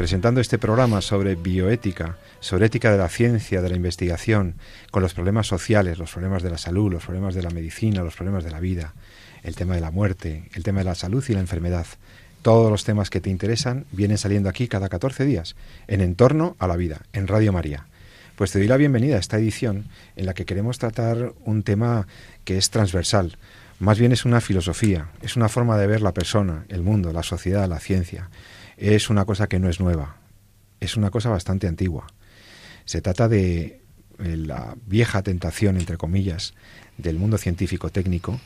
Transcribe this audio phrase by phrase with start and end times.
[0.00, 4.54] presentando este programa sobre bioética, sobre ética de la ciencia, de la investigación,
[4.90, 8.16] con los problemas sociales, los problemas de la salud, los problemas de la medicina, los
[8.16, 8.94] problemas de la vida,
[9.42, 11.84] el tema de la muerte, el tema de la salud y la enfermedad.
[12.40, 15.54] Todos los temas que te interesan vienen saliendo aquí cada 14 días,
[15.86, 17.84] en Entorno a la Vida, en Radio María.
[18.36, 19.84] Pues te doy la bienvenida a esta edición
[20.16, 22.06] en la que queremos tratar un tema
[22.44, 23.36] que es transversal.
[23.80, 27.22] Más bien es una filosofía, es una forma de ver la persona, el mundo, la
[27.22, 28.30] sociedad, la ciencia.
[28.80, 30.16] Es una cosa que no es nueva,
[30.80, 32.06] es una cosa bastante antigua.
[32.86, 33.82] Se trata de
[34.18, 36.54] eh, la vieja tentación, entre comillas,
[36.96, 38.40] del mundo científico-técnico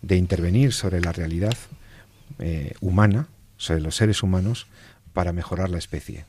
[0.00, 1.52] de intervenir sobre la realidad
[2.38, 4.68] eh, humana, sobre los seres humanos,
[5.12, 6.24] para mejorar la especie.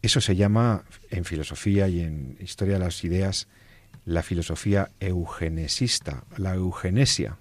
[0.00, 3.46] Eso se llama, en filosofía y en historia de las ideas,
[4.06, 7.36] la filosofía eugenesista, la eugenesia,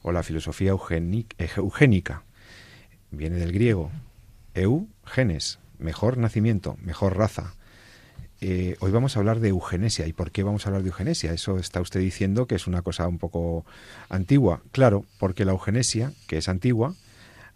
[0.00, 2.22] o la filosofía eugénica.
[3.10, 3.90] Viene del griego,
[4.54, 7.54] eugenes, mejor nacimiento, mejor raza,
[8.42, 10.06] eh, hoy vamos a hablar de eugenesia.
[10.06, 11.32] ¿Y por qué vamos a hablar de eugenesia?
[11.32, 13.66] Eso está usted diciendo que es una cosa un poco
[14.08, 14.62] antigua.
[14.72, 16.94] Claro, porque la eugenesia, que es antigua,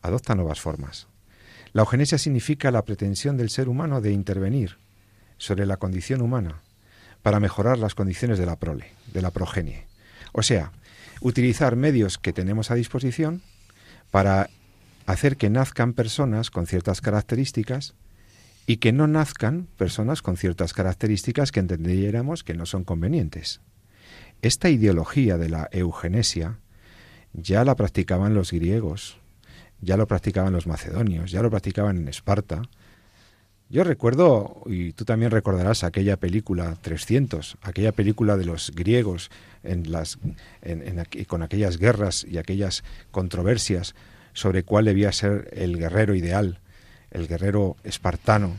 [0.02, 1.06] adopta nuevas formas.
[1.72, 4.76] La eugenesia significa la pretensión del ser humano de intervenir
[5.38, 6.60] sobre la condición humana
[7.22, 9.86] para mejorar las condiciones de la prole, de la progenie.
[10.32, 10.72] O sea,
[11.22, 13.40] utilizar medios que tenemos a disposición
[14.10, 14.50] para
[15.06, 17.94] hacer que nazcan personas con ciertas características
[18.66, 23.60] y que no nazcan personas con ciertas características que entendiéramos que no son convenientes.
[24.42, 26.58] Esta ideología de la eugenesia
[27.32, 29.18] ya la practicaban los griegos,
[29.80, 32.62] ya lo practicaban los macedonios, ya lo practicaban en Esparta.
[33.68, 39.30] Yo recuerdo, y tú también recordarás aquella película 300, aquella película de los griegos
[39.62, 40.18] en las,
[41.26, 43.94] con aquellas guerras y aquellas controversias
[44.34, 46.60] sobre cuál debía ser el guerrero ideal
[47.14, 48.58] el guerrero espartano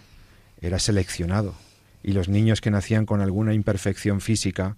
[0.59, 1.53] era seleccionado
[2.01, 4.77] y los niños que nacían con alguna imperfección física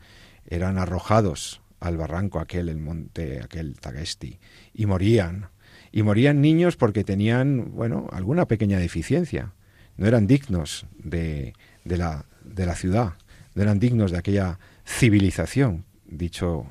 [0.50, 4.40] eran arrojados al barranco aquel, el monte aquel Tagaesti,
[4.74, 5.50] y morían.
[5.92, 9.54] Y morían niños porque tenían, bueno, alguna pequeña deficiencia.
[9.96, 11.54] No eran dignos de,
[11.86, 13.14] de, la, de la ciudad,
[13.54, 16.66] no eran dignos de aquella civilización, dicho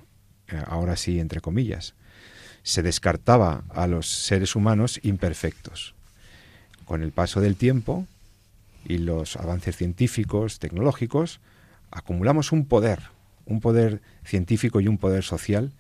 [0.49, 1.95] eh, ahora sí entre comillas.
[2.67, 5.95] Se descartaba a los seres humanos imperfectos
[6.85, 8.09] con el paso del tiempo
[8.85, 11.39] y los avances científicos, tecnológicos,
[11.93, 13.03] acumulamos un poder,
[13.45, 15.71] un poder científico y un poder social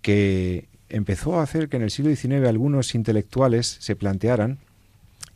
[0.00, 4.56] que empezó a hacer que en el siglo XIX algunos intelectuales se plantearan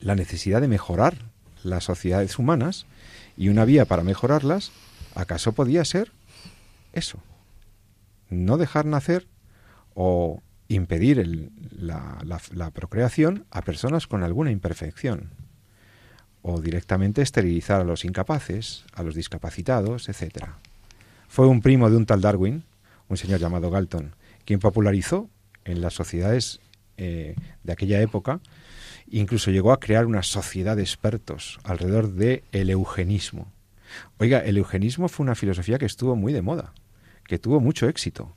[0.00, 1.19] la necesidad de mejorar
[1.65, 2.87] las sociedades humanas
[3.37, 4.72] y una vía para mejorarlas,
[5.15, 6.12] ¿acaso podía ser
[6.94, 7.19] eso?
[8.31, 9.27] No dejar nacer
[9.94, 15.31] o impedir la, procreación a personas con alguna imperfección
[16.43, 20.45] o directamente esterilizar a los incapaces, a los discapacitados, etc.
[21.27, 22.65] Fue un primo de un tal Darwin,
[23.09, 24.15] un señor llamado Galton,
[24.45, 25.28] quien popularizó
[25.65, 26.61] en las sociedades
[26.97, 27.34] eh,
[27.65, 28.41] de aquella época,
[29.11, 33.51] incluso llegó a crear una sociedad de expertos alrededor del el eugenismo.
[34.19, 36.75] Oiga, el eugenismo fue una filosofía que estuvo muy de moda,
[37.25, 38.37] que tuvo mucho éxito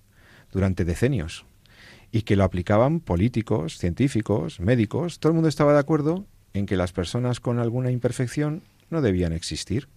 [0.52, 1.46] durante decenios
[2.11, 5.19] y que lo aplicaban políticos, científicos, médicos.
[5.19, 9.33] Todo el mundo estaba de acuerdo en que las personas con alguna imperfección no debían
[9.33, 9.88] existir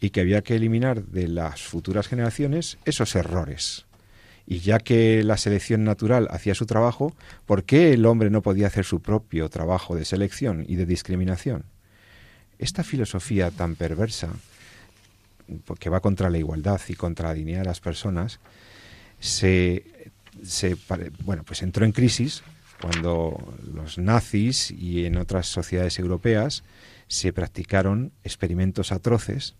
[0.00, 3.86] y que había que eliminar de las futuras generaciones esos errores.
[4.46, 7.14] Y ya que la selección natural hacía su trabajo,
[7.46, 11.64] ¿por qué el hombre no podía hacer su propio trabajo de selección y de discriminación?
[12.58, 14.28] Esta filosofía tan perversa,
[15.78, 18.38] que va contra la igualdad y contra la dignidad de las personas,
[19.18, 19.84] se
[20.42, 20.76] se,
[21.24, 22.42] bueno, pues entró en crisis
[22.80, 26.64] cuando los nazis y en otras sociedades europeas
[27.08, 29.54] se practicaron experimentos atroces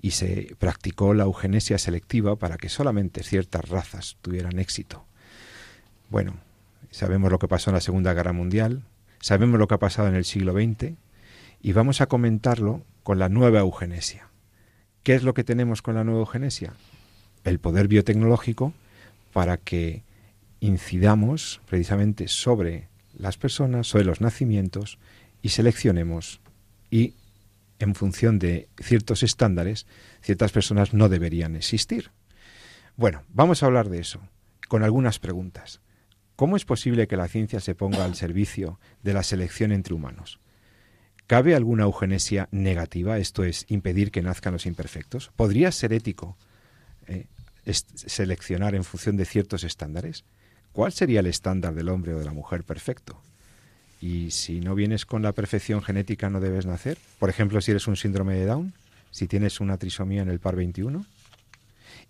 [0.00, 5.06] y se practicó la eugenesia selectiva para que solamente ciertas razas tuvieran éxito.
[6.10, 6.36] Bueno,
[6.90, 8.82] sabemos lo que pasó en la Segunda Guerra Mundial,
[9.20, 10.92] sabemos lo que ha pasado en el siglo XX
[11.62, 14.28] y vamos a comentarlo con la nueva eugenesia.
[15.02, 16.74] ¿Qué es lo que tenemos con la nueva eugenesia?
[17.42, 18.72] El poder biotecnológico
[19.34, 20.04] para que
[20.60, 22.86] incidamos precisamente sobre
[23.18, 25.00] las personas, sobre los nacimientos
[25.42, 26.40] y seleccionemos
[26.88, 27.14] y
[27.80, 29.86] en función de ciertos estándares,
[30.22, 32.12] ciertas personas no deberían existir.
[32.94, 34.20] Bueno, vamos a hablar de eso,
[34.68, 35.80] con algunas preguntas.
[36.36, 40.38] ¿Cómo es posible que la ciencia se ponga al servicio de la selección entre humanos?
[41.26, 45.32] ¿Cabe alguna eugenesia negativa, esto es, impedir que nazcan los imperfectos?
[45.34, 46.36] ¿Podría ser ético
[47.08, 47.26] eh,
[47.72, 50.24] seleccionar en función de ciertos estándares?
[50.72, 53.20] ¿Cuál sería el estándar del hombre o de la mujer perfecto?
[54.00, 56.98] Y si no vienes con la perfección genética, no debes nacer.
[57.18, 58.74] Por ejemplo, si eres un síndrome de Down,
[59.10, 61.06] si tienes una trisomía en el par 21.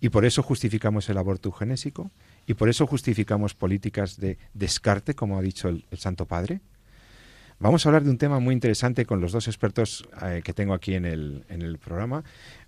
[0.01, 2.11] Y por eso justificamos el aborto eugenésico.
[2.47, 6.59] Y por eso justificamos políticas de descarte, como ha dicho el, Santo Padre.
[7.59, 10.73] Vamos a hablar de un tema muy interesante con los dos expertos eh, que tengo
[10.73, 12.23] aquí en el, en el programa.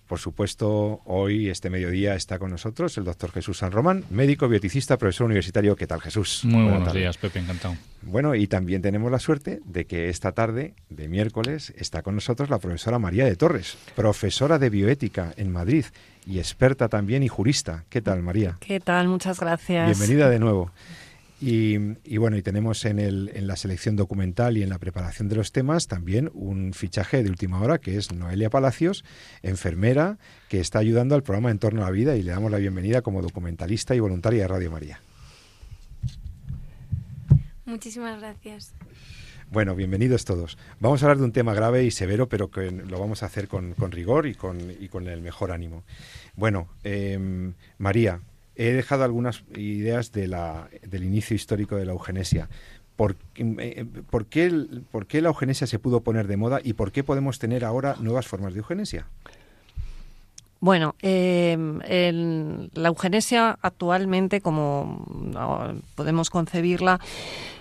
[0.07, 4.98] Por supuesto, hoy, este mediodía, está con nosotros el doctor Jesús San Román, médico, bioticista,
[4.98, 5.75] profesor universitario.
[5.75, 6.45] ¿Qué tal, Jesús?
[6.45, 7.75] Muy buenos días, Pepe, encantado.
[8.04, 12.50] Bueno, y también tenemos la suerte de que esta tarde, de miércoles, está con nosotros
[12.50, 15.83] la profesora María de Torres, profesora de bioética en Madrid
[16.25, 17.83] y experta también y jurista.
[17.89, 18.57] ¿Qué tal, María?
[18.62, 19.09] ¿Qué tal?
[19.09, 19.98] Muchas gracias.
[19.98, 20.71] Bienvenida de nuevo.
[21.39, 25.36] Y, bueno, y tenemos en, el, en la selección documental y en la preparación de
[25.36, 29.06] los temas también un fichaje de última hora que es Noelia Palacios,
[29.44, 30.18] enfermera,
[30.50, 33.04] que está ayudando al programa En torno a la vida y le damos la bienvenida
[33.04, 35.00] como documentalista y voluntaria de Radio María.
[37.66, 38.74] Muchísimas gracias.
[39.51, 40.57] Bueno, bienvenidos todos.
[40.80, 43.48] Vamos a hablar de un tema grave y severo, pero que lo vamos a hacer
[43.48, 45.83] con, rigor y con, y con el mejor ánimo.
[46.36, 48.22] Bueno, em, María,
[48.57, 52.50] he dejado algunas ideas de la, del inicio histórico de la eugenesia.
[52.95, 54.51] ¿Por, eh, por, qué,
[54.92, 57.95] ¿Por qué la eugenesia se pudo poner de moda y por qué podemos tener ahora
[58.00, 59.06] nuevas formas de eugenesia?
[60.59, 61.56] Bueno, eh,
[62.74, 65.06] la eugenesia actualmente, como
[65.94, 67.00] podemos concebirla,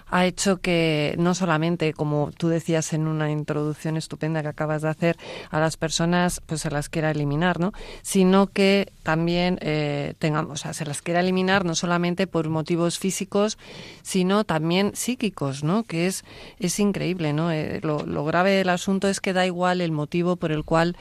[0.08, 4.88] ha hecho que no solamente, como tú decías en una introducción estupenda que acabas de
[4.88, 5.17] hacer,
[5.50, 7.73] a las personas pues se las quiera eliminar, ¿no?
[8.03, 12.99] Sino que también eh, tengamos, o sea, se las quiera eliminar no solamente por motivos
[12.99, 13.58] físicos,
[14.03, 15.82] sino también psíquicos, ¿no?
[15.82, 16.25] Que es,
[16.58, 17.50] es increíble, ¿no?
[17.50, 20.97] Eh, lo, lo grave del asunto es que da igual el motivo por el cual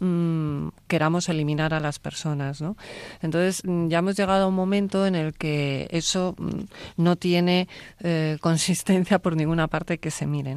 [0.00, 2.60] Mm, queramos eliminar a las personas.
[2.60, 2.76] ¿no?
[3.20, 7.68] Entonces mm, ya hemos llegado a un momento en el que eso mm, no tiene
[8.00, 10.56] eh, consistencia por ninguna parte que se mire.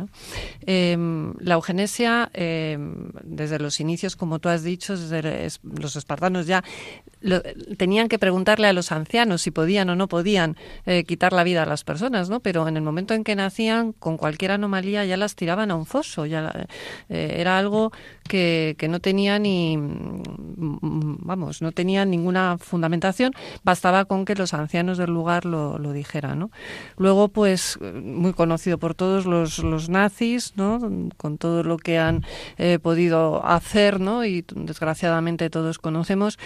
[0.66, 6.64] Em, la eugenesia, em, desde los inicios, como tú has dicho, desde los espartanos ya
[7.78, 11.64] tenían que preguntarle a los ancianos si podían o no podían eh, quitar la vida
[11.64, 12.40] a las personas, ¿no?
[12.40, 15.86] Pero en el momento en que nacían, con cualquier anomalía ya las tiraban a un
[15.86, 16.26] foso.
[16.26, 16.68] Ya
[17.10, 17.92] eh, era algo
[18.28, 23.34] que, que, no tenía ni, mm, vamos, no tenía ninguna fundamentación.
[23.64, 26.52] Bastaba con que los ancianos del lugar lo, lo dijeran, ¿no?
[26.98, 30.80] Luego, pues, muy conocido por todos los, los nazis, ¿no?
[31.18, 32.26] Con todo lo que han
[32.58, 34.26] eh, podido hacer, ¿no?
[34.26, 36.40] Y desgraciadamente todos conocemos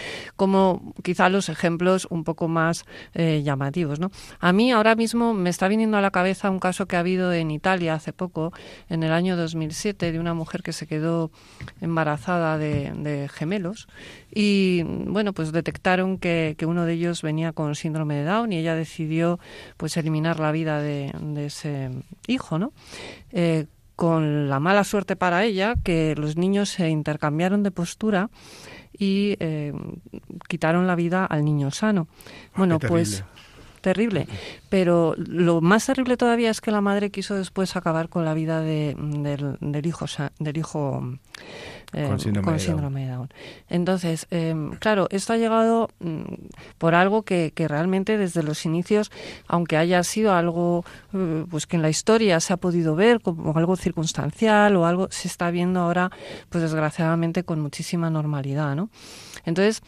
[1.03, 3.99] quizá los ejemplos un poco más eh, llamativos.
[3.99, 4.11] ¿no?
[4.39, 7.33] A mí ahora mismo me está viniendo a la cabeza un caso que ha habido
[7.33, 8.53] en Italia hace poco,
[8.89, 11.31] en el año 2007, de una mujer que se quedó
[11.81, 13.87] embarazada de, gemelos
[14.31, 18.75] y bueno, pues detectaron que, uno de ellos venía con síndrome de Down y ella
[18.75, 19.39] decidió
[19.77, 21.13] pues eliminar la vida de,
[21.45, 21.91] ese
[22.27, 22.73] hijo, ¿no?
[23.31, 28.29] Eh, con la mala suerte para ella que los niños se intercambiaron de postura
[28.97, 29.73] y eh,
[30.47, 32.07] quitaron la vida al niño sano.
[32.09, 33.23] Ah, bueno, pues
[33.85, 34.27] terrible.
[34.69, 38.61] Pero lo más terrible todavía es que la madre quiso después acabar con la vida
[38.61, 40.07] de, del, hijo,
[40.39, 41.03] del hijo
[41.93, 43.29] eh, con síndrome, de Down.
[43.69, 46.23] Entonces, em, claro, esto ha llegado mm,
[46.79, 49.11] por algo que, que, realmente desde los inicios,
[49.47, 53.55] aunque haya sido algo eh, pues que en la historia se ha podido ver como
[53.55, 56.09] algo circunstancial o algo, se está viendo ahora,
[56.49, 58.89] pues desgraciadamente con muchísima normalidad, ¿no?
[59.45, 59.83] Entonces,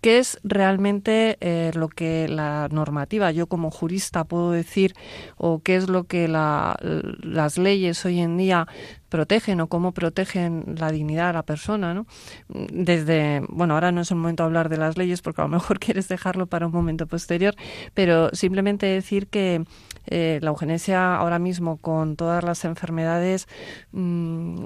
[0.00, 4.94] ¿qué es realmente eh, lo que la normativa, yo como jurista puedo decir,
[5.36, 8.66] o qué es lo que las leyes hoy en día
[9.08, 12.06] protegen o cómo protegen la dignidad de la persona, ¿no?
[12.48, 15.50] Desde, bueno, ahora no es el momento de hablar de las leyes porque a lo
[15.50, 17.54] mejor quieres dejarlo para un momento posterior,
[17.94, 19.64] pero simplemente decir que
[20.06, 23.48] eh, la eugenesia ahora mismo con todas las enfermedades
[23.92, 24.64] mm,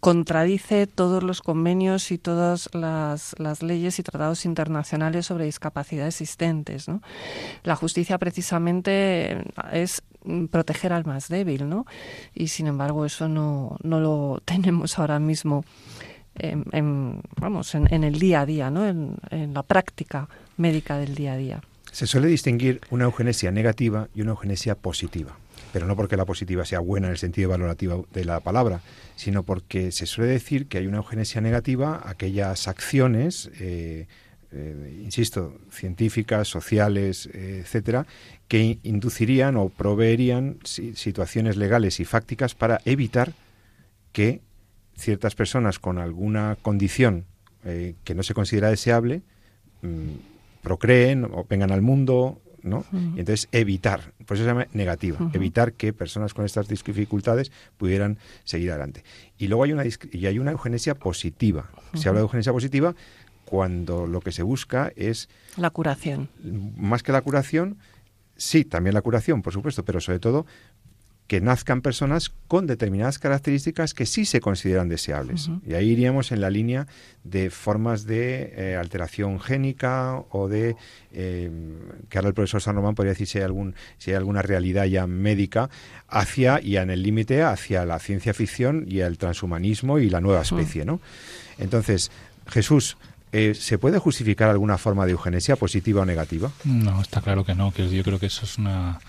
[0.00, 6.88] contradice todos los convenios y todas las, las, leyes y tratados internacionales sobre discapacidad existentes.
[6.88, 7.02] ¿no?
[7.62, 10.02] La justicia precisamente es
[10.50, 11.86] proteger al más débil, ¿no?
[12.34, 15.64] Y sin embargo eso no, no lo tenemos ahora mismo
[16.36, 18.86] en, vamos, en, el día a día, ¿no?
[18.86, 21.60] En, en la práctica médica del día a día.
[21.94, 25.38] Se suele distinguir una eugenesia negativa y una eugenesia positiva
[25.72, 28.80] pero no porque la positiva sea buena en el sentido valorativo de la palabra,
[29.16, 34.06] sino porque se suele decir que hay una eugenesia negativa, aquellas acciones eh,
[34.52, 38.06] eh, insisto, científicas, sociales, etcétera,
[38.46, 43.32] que inducirían o proveerían situaciones legales y fácticas para evitar
[44.12, 44.42] que
[44.96, 47.24] ciertas personas con alguna condición
[47.64, 49.22] eh, que no se considera deseable
[49.82, 50.33] mm,
[50.64, 52.84] procreen o vengan al mundo, ¿no?
[52.92, 58.18] Y entonces evitar, por eso se llama negativa, evitar que personas con estas dificultades pudieran
[58.42, 59.04] seguir adelante.
[59.38, 61.70] Y luego hay una y hay una eugenesia positiva.
[61.92, 62.96] Se habla de eugenesia positiva
[63.44, 66.28] cuando lo que se busca es la curación.
[66.76, 67.76] Más que la curación,
[68.36, 70.46] sí, también la curación, por supuesto, pero sobre todo
[71.26, 75.48] que nazcan personas con determinadas características que sí se consideran deseables.
[75.66, 76.86] Y ahí iríamos en la línea
[77.22, 80.76] de formas de eh, alteración génica o de,
[81.12, 81.50] eh,
[82.10, 84.84] que ahora el profesor San Román podría decir si hay, algún, si hay alguna realidad
[84.84, 85.70] ya médica,
[86.08, 90.42] hacia, y en el límite, hacia la ciencia ficción y el transhumanismo y la nueva
[90.42, 90.84] especie.
[90.84, 91.00] ¿no?
[91.56, 92.10] Entonces,
[92.48, 92.98] Jesús,
[93.32, 96.52] eh, ¿se puede justificar alguna forma de eugenesia positiva o negativa?
[96.64, 99.00] No, está claro que no, que yo creo que eso es una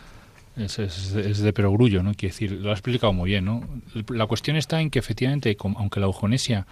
[0.58, 2.14] es, de perogrullo, ¿no?
[2.14, 3.64] Quiere decir, lo ha explicado muy bien, ¿no?
[4.10, 6.66] La cuestión está en que efectivamente, aunque la eugenesia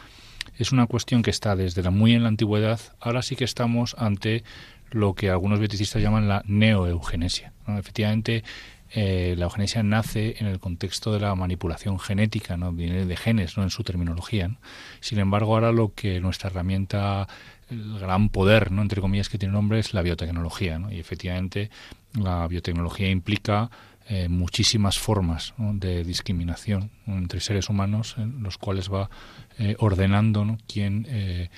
[0.57, 4.43] es una cuestión que está desde muy en la antigüedad, ahora sí que estamos ante
[4.91, 7.53] lo que algunos bioticistas llaman la neoeugenesia.
[7.67, 7.77] ¿no?
[7.77, 8.43] Efectivamente,
[8.91, 12.71] eh, la eugenesia nace en el contexto de la manipulación genética, ¿no?
[12.71, 13.63] viene de genes ¿no?
[13.63, 14.55] en su terminología.
[14.99, 17.27] Sin embargo, ahora lo que nuestra herramienta,
[17.73, 18.81] el gran poder, ¿no?
[18.81, 20.79] entre comillas, que tiene nombre es la biotecnología.
[20.79, 20.91] ¿no?
[20.91, 21.69] Y efectivamente,
[22.13, 23.69] la biotecnología implica
[24.09, 29.09] eh, muchísimas formas de discriminación entre seres humanos, en los cuales va
[29.57, 30.57] eh, ordenando ¿no?
[30.67, 31.49] quién, eh,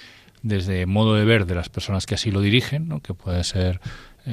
[0.43, 2.99] desde modo de ver de las personas que así lo dirigen, ¿no?
[3.01, 3.79] que puede ser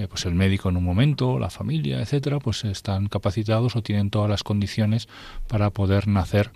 [0.08, 4.30] pues el médico en un momento, la familia, etcétera, pues están capacitados o tienen todas
[4.30, 5.06] las condiciones
[5.48, 6.50] para poder nacer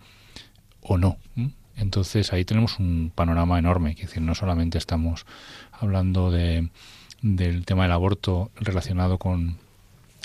[0.81, 1.19] o no.
[1.77, 5.27] Entonces ahí tenemos un panorama enorme, es decir, no solamente estamos
[5.73, 6.69] hablando de
[7.23, 9.57] del tema del aborto relacionado con,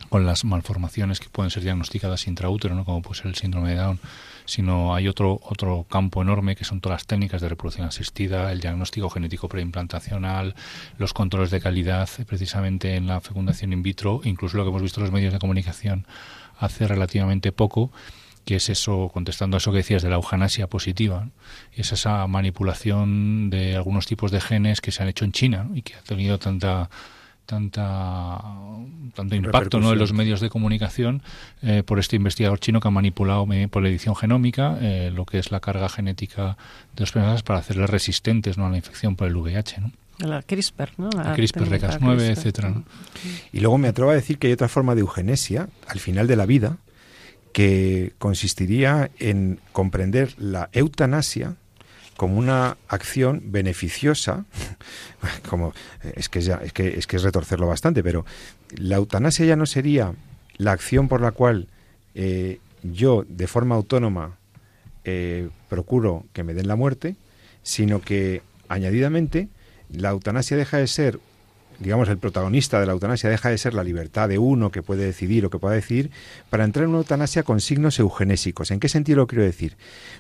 [0.10, 2.86] con las malformaciones que pueden ser diagnosticadas intraútero, ¿no?
[2.86, 4.00] como puede ser el síndrome de Down,
[4.46, 8.60] sino hay otro, otro campo enorme que son todas las técnicas de reproducción asistida, el
[8.60, 10.56] diagnóstico genético preimplantacional,
[10.98, 15.00] los controles de calidad precisamente en la fecundación in vitro, incluso lo que hemos visto
[15.00, 16.06] en los medios de comunicación
[16.60, 17.92] hace relativamente poco,
[18.46, 21.30] que es eso, contestando a eso que decías de la euganasia positiva,
[21.74, 25.82] es esa manipulación de algunos tipos de genes que se han hecho en China y
[25.82, 26.90] que ha tenido tanta
[27.46, 28.40] tanta
[29.14, 29.92] tanto impacto ¿no?
[29.92, 31.22] en los medios de comunicación
[31.62, 35.40] eh, por este investigador chino que ha manipulado por la edición genómica eh, lo que
[35.40, 36.56] es la carga genética
[36.96, 38.68] de los personas para hacerles resistentes ¿no?
[38.68, 39.82] a la infección por el VIH.
[39.82, 39.92] ¿no?
[40.20, 41.10] La CRISPR, ¿no?
[41.10, 42.74] La, CRISPR, Cas9, etcétera.
[43.52, 46.36] Y luego me atrevo a decir que hay otra forma de eugenesia al final de
[46.36, 46.78] la vida,
[47.54, 51.56] que consistiría en comprender la eutanasia
[52.18, 54.46] como una acción beneficiosa,
[55.50, 55.74] como
[56.16, 58.26] es que, ya, es retorcerlo bastante, pero
[58.76, 60.14] la eutanasia ya no sería
[60.58, 61.68] la acción por la cual
[62.14, 64.38] eh, yo de forma autónoma
[65.04, 67.16] eh, procuro que me den la muerte,
[67.64, 69.50] sino que añadidamente
[69.90, 71.20] la eutanasia deja de ser
[71.82, 75.04] digamos, el protagonista de la eutanasia deja de ser la libertad de uno que puede
[75.04, 76.12] decidir o que pueda decidir
[76.50, 78.72] para entrar en una eutanasia con signos eugenésicos.
[78.72, 79.78] ¿En qué sentido lo quiero decir?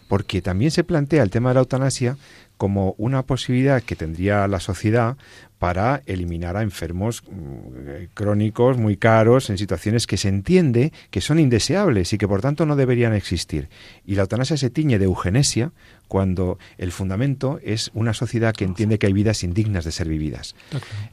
[0.08, 2.18] Porque también se plantea el tema de la eutanasia
[2.62, 5.18] como una posibilidad que tendría la sociedad
[5.58, 11.39] para eliminar a enfermos mm, crónicos muy caros en situaciones que se entiende que son
[11.39, 13.70] indeseables y que por tanto no deberían existir.
[14.06, 15.72] Y la eutanasia se tiñe de eugenesia
[16.08, 20.56] cuando el fundamento es una sociedad que entiende que hay vidas indignas de ser vividas.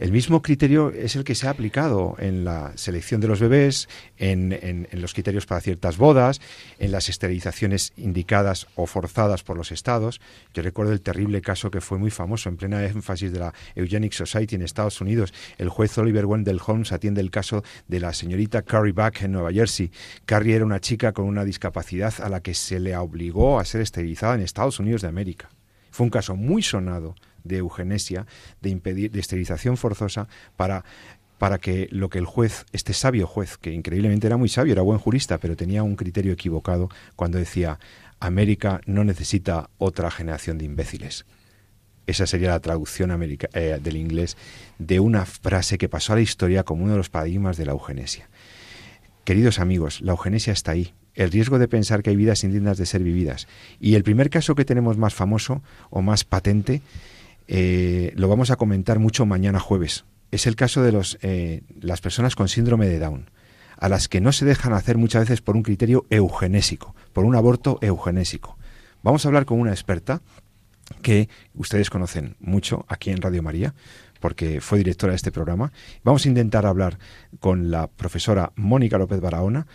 [0.00, 3.88] El mismo criterio es el que se ha aplicado en la selección de los bebés,
[4.16, 6.40] en, los criterios para ciertas bodas,
[6.80, 10.20] en las esterilizaciones indicadas o forzadas por los estados.
[10.52, 14.12] Yo recuerdo el terrible caso que fue muy famoso en plena énfasis de la Eugenic
[14.12, 15.32] Society en Estados Unidos.
[15.58, 19.52] El juez Oliver Wendell Holmes atiende el caso de la señorita Carrie Buck en Nueva
[19.52, 19.90] Jersey.
[20.24, 23.80] Carrie era una chica con una discapacidad a la que se le obligó a ser
[23.80, 25.48] esterilizada en Estados Unidos de América.
[25.90, 27.14] Fue un caso muy sonado
[27.44, 28.26] de eugenesia,
[28.60, 30.84] de impedir, de esterilización forzosa para
[31.38, 34.82] para que lo que el juez, este sabio juez, que increíblemente era muy sabio, era
[34.82, 37.78] buen jurista, pero tenía un criterio equivocado cuando decía
[38.20, 41.24] América no necesita otra generación de imbéciles.
[42.06, 44.36] Esa sería la traducción eh, del inglés
[44.78, 47.72] de una frase que pasó a la historia como uno de los paradigmas de la
[47.72, 48.28] eugenesia.
[49.24, 52.86] Queridos amigos, la eugenesia está ahí, el riesgo de pensar que hay vidas indignas de
[52.86, 53.46] ser vividas.
[53.78, 56.80] Y el primer caso que tenemos más famoso o más patente,
[57.46, 60.04] eh, lo vamos a comentar mucho mañana jueves.
[60.30, 63.30] Es el caso de eh, las personas con síndrome de Down,
[63.76, 67.34] a las que no se dejan hacer muchas veces por un criterio eugenésico, por un
[67.34, 68.56] aborto eugenésico.
[69.02, 70.22] Vamos a hablar con una experta
[71.02, 73.74] que ustedes conocen mucho aquí en Radio María,
[74.20, 75.72] porque fue directora de este programa.
[76.04, 77.00] Vamos a intentar hablar
[77.40, 79.66] con la profesora Mónica López Barahona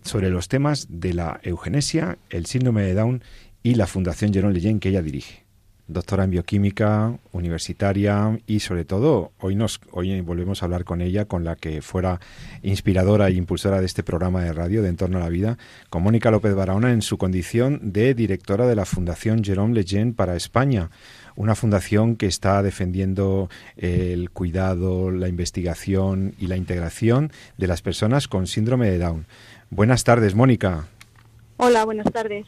[0.00, 3.22] sobre los temas de la eugenesia, el síndrome de Down
[3.62, 5.41] y la Fundación Jerón Leyen que ella dirige.
[5.88, 11.24] Doctora en bioquímica, universitaria y sobre todo hoy nos hoy volvemos a hablar con ella,
[11.24, 12.20] con la que fuera
[12.62, 15.58] inspiradora e impulsora de este programa de radio de Entorno a la Vida,
[15.90, 20.36] con Mónica López Barahona en su condición de directora de la Fundación Jerome Leyen para
[20.36, 20.90] España
[21.36, 28.28] una fundación que está defendiendo el cuidado, la investigación y la integración de las personas
[28.28, 29.26] con síndrome de Down.
[29.70, 30.86] Buenas tardes, Mónica.
[31.56, 32.46] Hola, buenas tardes.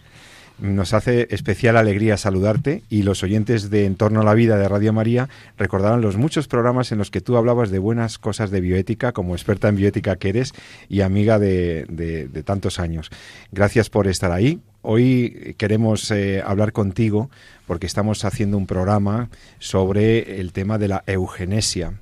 [0.61, 4.93] Nos hace especial alegría saludarte y los oyentes de Entorno a la Vida de Radio
[4.93, 9.13] María recordarán los muchos programas en los que tú hablabas de buenas cosas de bioética,
[9.13, 10.53] como experta en bioética que eres
[10.89, 13.11] y amiga de, de tantos años.
[13.51, 14.61] Gracias por estar ahí.
[14.87, 17.31] Hoy queremos eh, hablar contigo
[17.67, 21.95] porque estamos haciendo un programa sobre el tema de la eugenesia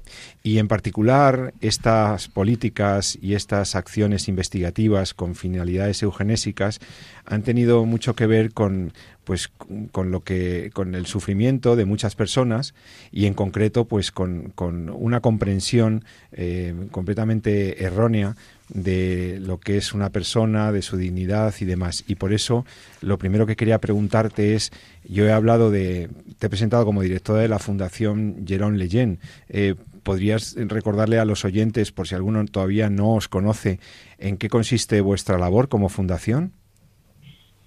[0.42, 6.80] y en particular estas políticas y estas acciones investigativas con finalidades eugenésicas
[7.24, 9.52] han tenido mucho que ver con pues
[9.92, 12.74] con lo que con el sufrimiento de muchas personas
[13.12, 18.34] y en concreto pues con, una comprensión eh, completamente errónea
[18.72, 22.04] de lo que es una persona, de su dignidad y demás.
[22.06, 22.64] Y por eso
[23.00, 24.70] lo primero que quería preguntarte es,
[25.04, 29.18] yo he hablado de, te he presentado como directora de la Fundación Jerón Leyen.
[29.48, 33.78] Eh, ¿Podrías recordarle a los oyentes, por si alguno todavía no os conoce,
[34.18, 36.52] en qué consiste vuestra labor como fundación?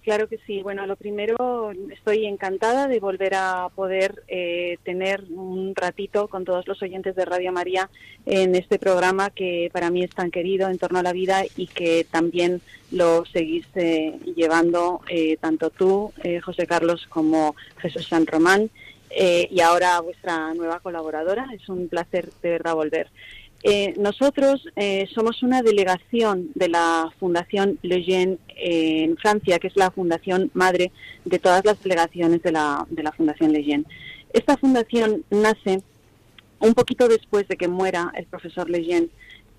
[0.06, 0.62] Claro que sí.
[0.62, 6.68] Bueno, lo primero, estoy encantada de volver a poder eh, tener un ratito con todos
[6.68, 7.90] los oyentes de Radio María
[8.28, 11.66] en este programa que para mí es tan querido en torno a la vida y
[11.66, 18.70] que también lo seguís eh, llevando eh, tanto tú, José Carlos, como Jesús San Román
[19.18, 21.48] y ahora vuestra nueva colaboradora.
[21.56, 23.08] Es un placer de verdad volver.
[23.68, 29.90] Eh, nosotros eh, somos una delegación de la Fundación Lejeune en Francia, que es la
[29.90, 30.92] fundación madre
[31.26, 33.86] de todas las delegaciones de la, de la Fundación Lejeune.
[34.34, 35.82] Esta fundación nace
[36.60, 39.10] un poquito después de que muera el profesor Lejeune,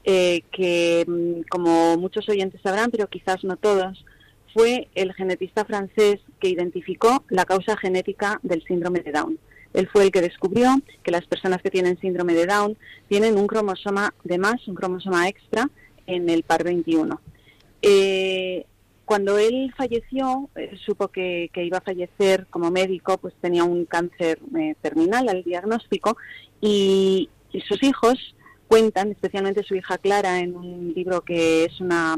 [0.05, 4.05] eh, que mm, como muchos oyentes sabrán, pero quizás no todos,
[4.55, 9.37] fue el genetista francés que identificó la causa genética del síndrome de Down.
[9.77, 13.47] Él fue el que descubrió que las personas que tienen síndrome de Down tienen un
[13.47, 15.69] cromosoma de más, un cromosoma extra
[16.07, 17.21] en el par 21.
[17.83, 18.65] Eh,
[19.05, 24.39] cuando él falleció, eh, supo que, iba a fallecer como médico, pues tenía un cáncer
[24.59, 26.17] eh, terminal al diagnóstico
[26.61, 27.29] y,
[27.69, 28.35] sus hijos
[28.69, 32.17] cuentan, especialmente su hija Clara, en un libro que es una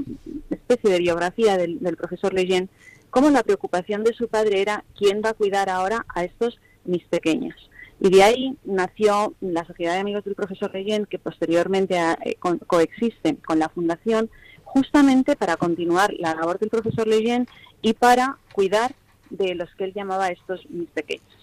[0.51, 2.69] especie de biografía del, del profesor Leyen,
[3.11, 7.05] cómo la preocupación de su padre era quién va a cuidar ahora a estos mis
[7.05, 7.57] pequeñas.
[8.01, 13.37] Y de ahí nació la Sociedad de Amigos del Profesor Reyen, que posteriormente eh, coexiste
[13.45, 14.31] con la Fundación,
[14.65, 17.47] justamente para continuar la labor del profesor Leyen
[17.83, 18.95] y para cuidar
[19.31, 21.38] de los que él llamaba estos mis pequeños.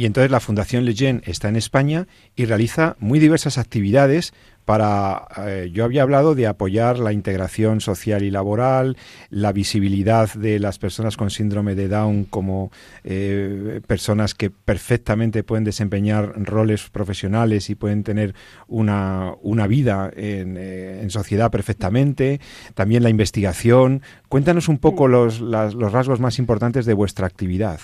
[0.00, 4.32] Y entonces la Fundación Leyen está en España y realiza muy diversas actividades
[4.64, 8.96] para, eh, yo había hablado de apoyar la integración social y laboral,
[9.28, 12.72] la visibilidad de las personas con síndrome de Down como
[13.04, 18.34] eh, personas que perfectamente pueden desempeñar roles profesionales y pueden tener
[18.68, 22.40] una, una vida en, eh, en, sociedad perfectamente,
[22.72, 24.00] también la investigación.
[24.30, 27.80] Cuéntanos un poco los, los rasgos más importantes de vuestra actividad.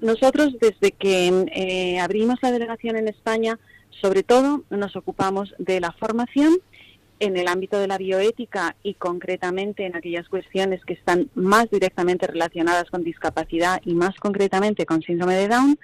[0.00, 3.58] Nosotros, desde que abrimos la delegación en España,
[4.00, 6.58] sobre todo nos ocupamos de la formación
[7.18, 12.26] en el ámbito de la bioética y concretamente en aquellas cuestiones que están más directamente
[12.26, 15.78] relacionadas con discapacidad y más concretamente con síndrome de Down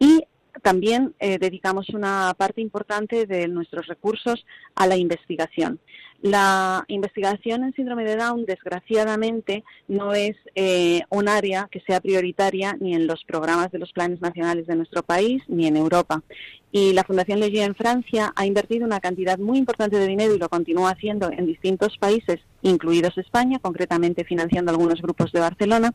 [0.00, 0.24] y
[0.60, 5.80] también eh, dedicamos una parte importante de nuestros recursos a la investigación.
[6.22, 12.76] La investigación en síndrome de Down, desgraciadamente, no es eh, un área que sea prioritaria
[12.78, 16.22] ni en los programas de los planes nacionales de nuestro país ni en Europa.
[16.70, 20.38] Y la Fundación Legier en Francia ha invertido una cantidad muy importante de dinero y
[20.38, 25.92] lo continúa haciendo en distintos países, incluidos España, concretamente financiando algunos grupos de Barcelona.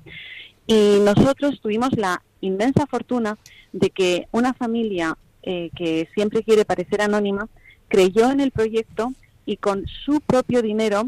[0.67, 3.38] Y nosotros tuvimos la inmensa fortuna
[3.71, 7.47] de que una familia eh, que siempre quiere parecer anónima
[7.88, 9.13] creyó en el proyecto
[9.45, 11.03] y con su propio dinero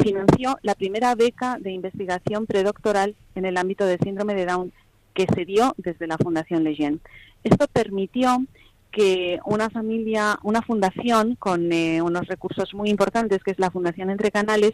[0.00, 4.72] financió la primera beca de investigación predoctoral en el ámbito del síndrome de Down
[5.14, 7.00] que se dio desde la Fundación Leyen.
[7.44, 8.44] Esto permitió
[8.90, 14.10] que una familia, una fundación con eh, unos recursos muy importantes, que es la Fundación
[14.10, 14.72] Entre Canales,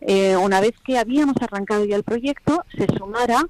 [0.00, 3.44] eh, una vez que habíamos arrancado ya el proyecto, se sumara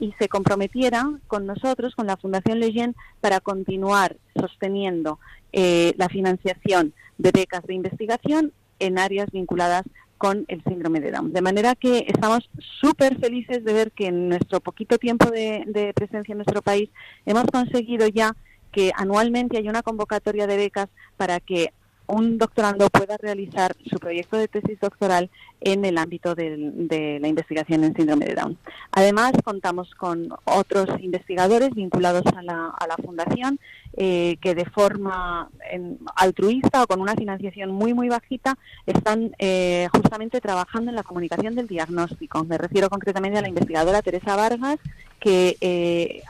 [0.00, 5.20] y se comprometiera con nosotros, con la Fundación Leyen, para continuar sosteniendo
[5.52, 9.84] eh, la financiación de becas de investigación en áreas vinculadas
[10.16, 11.32] con el síndrome de Down.
[11.32, 16.32] De manera que estamos súper felices de ver que en nuestro poquito tiempo de, presencia
[16.32, 16.90] en nuestro país
[17.24, 18.34] hemos conseguido ya
[18.72, 21.72] que anualmente hay una convocatoria de becas para que
[22.10, 27.84] un doctorando pueda realizar su proyecto de tesis doctoral en el ámbito de, la investigación
[27.84, 28.58] en síndrome de Down.
[28.92, 33.58] Además, contamos con otros investigadores vinculados a la, fundación
[33.96, 35.48] eh, que de forma
[36.16, 41.54] altruista o con una financiación muy, muy bajita están eh, justamente trabajando en la comunicación
[41.54, 42.44] del diagnóstico.
[42.44, 44.78] Me refiero concretamente a la investigadora Teresa Vargas
[45.20, 46.22] que eh,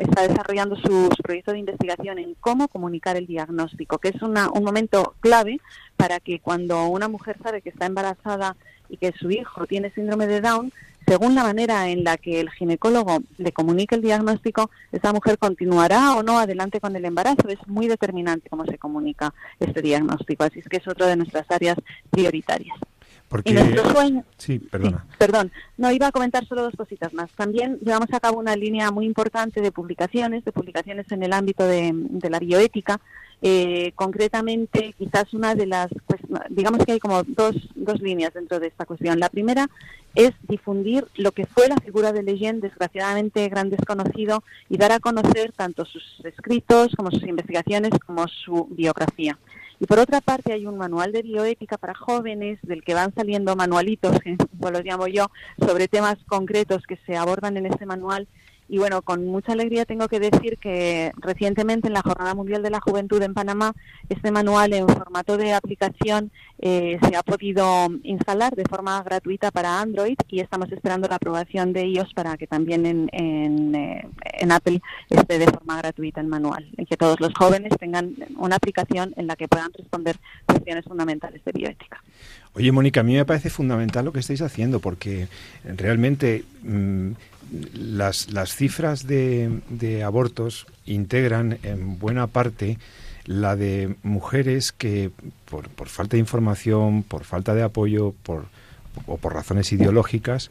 [0.00, 5.14] está desarrollando su, proyecto de investigación en cómo comunicar el diagnóstico, que es un momento
[5.20, 5.60] clave
[5.96, 8.56] para que cuando una mujer sabe que está embarazada
[8.88, 10.72] y que su hijo tiene síndrome de Down,
[11.06, 16.14] según la manera en la que el ginecólogo le comunique el diagnóstico, esa mujer continuará
[16.14, 17.48] o no adelante con el embarazo.
[17.48, 21.50] Es muy determinante cómo se comunica este diagnóstico, así es que es otra de nuestras
[21.50, 21.78] áreas
[22.10, 22.76] prioritarias.
[23.28, 23.52] Porque...
[24.38, 25.04] Sí, perdona.
[25.18, 25.52] perdón.
[25.76, 27.30] No, iba a comentar solo dos cositas más.
[27.32, 31.64] También llevamos a cabo una línea muy importante de publicaciones, de publicaciones en el ámbito
[31.64, 31.94] de,
[32.30, 33.00] la bioética.
[33.40, 38.58] Eh, concretamente, quizás una de las, pues, digamos que hay como dos, dos líneas dentro
[38.58, 39.20] de esta cuestión.
[39.20, 39.68] La primera
[40.14, 45.00] es difundir lo que fue la figura de Leyen, desgraciadamente gran desconocido, y dar a
[45.00, 49.38] conocer tanto sus escritos como sus investigaciones como su biografía.
[49.80, 53.54] Y por otra parte hay un manual de bioética para jóvenes del que van saliendo
[53.54, 55.30] manualitos, que los llamo yo,
[55.64, 58.28] sobre temas concretos que se abordan en ese manual
[58.68, 62.70] y bueno, con mucha alegría tengo que decir que recientemente en la Jornada Mundial de
[62.70, 63.72] la Juventud en Panamá,
[64.08, 69.80] este manual en formato de aplicación eh, se ha podido instalar de forma gratuita para
[69.80, 74.52] Android y estamos esperando la aprobación de iOS para que también en, en, eh, en
[74.52, 79.14] Apple esté de forma gratuita el manual y que todos los jóvenes tengan una aplicación
[79.16, 82.02] en la que puedan responder cuestiones fundamentales de bioética.
[82.54, 85.28] Oye, Mónica, a mí me parece fundamental lo que estáis haciendo porque
[85.64, 87.12] realmente mm,
[87.72, 92.78] las, las cifras de, de abortos integran en buena parte
[93.24, 95.10] la de mujeres que
[95.50, 98.46] por, por, falta de información, por falta de apoyo por,
[99.06, 100.50] o por razones ideológicas,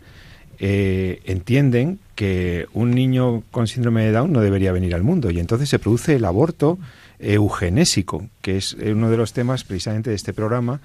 [0.59, 5.39] eh, entienden que un niño con síndrome de Down no debería venir al mundo y
[5.39, 6.77] entonces se produce el aborto
[7.19, 10.79] eugenésico, que es uno de los temas precisamente de este programa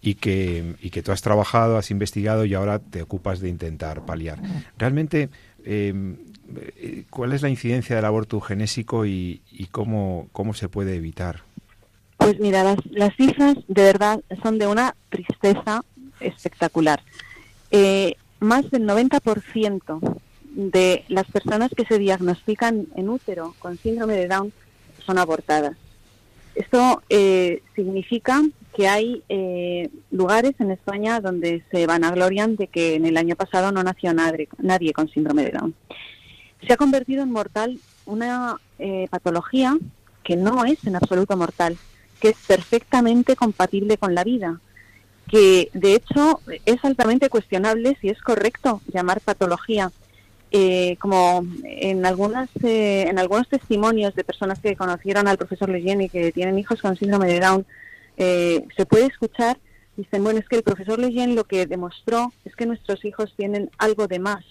[0.00, 4.04] y que, y que tú has trabajado, has investigado y ahora te ocupas de intentar
[4.04, 4.38] paliar.
[4.78, 5.30] Realmente,
[5.64, 11.42] eh, ¿cuál es la incidencia del aborto genésico y, cómo, cómo se puede evitar?
[12.18, 15.84] Pues mira, las, las cifras de verdad son de una tristeza
[16.20, 17.02] espectacular.
[17.70, 20.18] Eh, más del 90%
[20.54, 24.52] de las personas que se diagnostican en útero con síndrome de Down
[25.04, 25.76] son abortadas.
[26.54, 28.42] Esto eh, significa
[28.74, 33.70] que hay eh, lugares en España donde se vanaglorian de que en el año pasado
[33.70, 35.74] no nació nadie, con síndrome de Down.
[36.66, 39.76] Se ha convertido en mortal una eh, patología
[40.24, 41.76] que no es en absoluto mortal,
[42.20, 44.60] que es perfectamente compatible con la vida,
[45.28, 49.92] que de hecho es altamente cuestionable si es correcto llamar patología.
[50.56, 56.30] Eh, como en algunas en algunos testimonios de personas que conocieron al profesor Leyen que
[56.30, 57.66] tienen hijos con síndrome de Down,
[58.16, 59.58] eh, se puede escuchar,
[59.96, 63.70] dicen, bueno, es que el profesor Leyen lo que demostró es que nuestros hijos tienen
[63.78, 64.44] algo de más,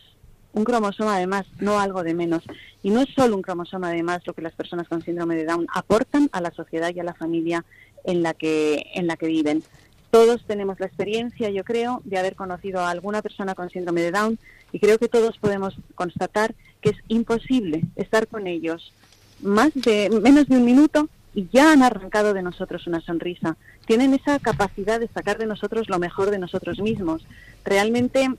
[0.53, 2.43] un cromosoma de más, no algo de menos.
[2.83, 5.45] Y no es solo un cromosoma de más lo que las personas con síndrome de
[5.45, 7.65] Down aportan a la sociedad y a la familia
[8.03, 9.63] en la que, en la que viven.
[10.11, 14.11] Todos tenemos la experiencia, yo creo, de haber conocido a alguna persona con síndrome de
[14.11, 14.37] Down
[14.71, 18.93] y creo que todos podemos constatar que es imposible estar con ellos
[19.41, 23.57] más de menos de un minuto y ya han arrancado de nosotros una sonrisa.
[23.85, 27.25] Tienen esa capacidad de sacar de nosotros lo mejor de nosotros mismos.
[27.65, 28.29] Realmente,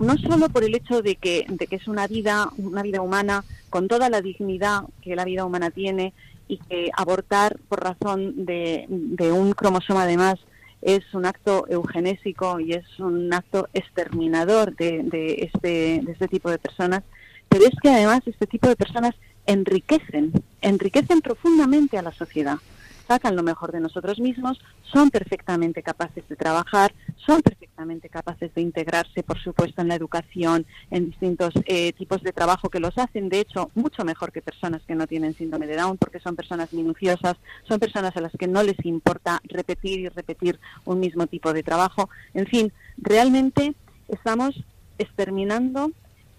[0.00, 3.44] no solo por el hecho de que, de que es una vida, una vida humana
[3.70, 6.12] con toda la dignidad que la vida humana tiene
[6.48, 10.38] y que abortar por razón de, de un cromosoma de más
[10.82, 16.50] es un acto eugenésico y es un acto exterminador de, de, este, de este tipo
[16.50, 17.04] de personas,
[17.48, 19.14] pero es que además este tipo de personas
[19.46, 22.58] enriquecen, enriquecen profundamente a la sociedad,
[23.06, 24.60] sacan lo mejor de nosotros mismos,
[24.92, 30.66] son perfectamente capaces de trabajar, son perfectamente capaces de integrarse, por supuesto, en la educación,
[30.90, 34.82] en distintos eh, tipos de trabajo que los hacen, de hecho, mucho mejor que personas
[34.86, 37.36] que no tienen síndrome de Down, porque son personas minuciosas,
[37.68, 41.62] son personas a las que no les importa repetir y repetir un mismo tipo de
[41.62, 42.08] trabajo.
[42.34, 43.74] En fin, realmente
[44.08, 44.62] estamos
[44.98, 45.90] exterminando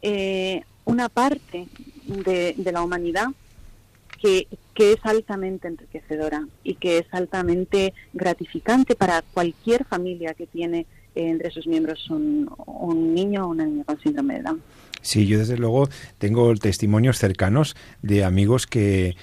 [0.01, 1.67] eh, una parte
[2.21, 3.30] de, la humanidad
[4.21, 10.86] que, que, es altamente enriquecedora y que es altamente gratificante para cualquier familia que tiene
[11.15, 14.62] entre sus miembros un, un niño o una niña con síndrome de Down.
[15.03, 19.17] Sí, yo desde luego tengo testimonios cercanos de amigos que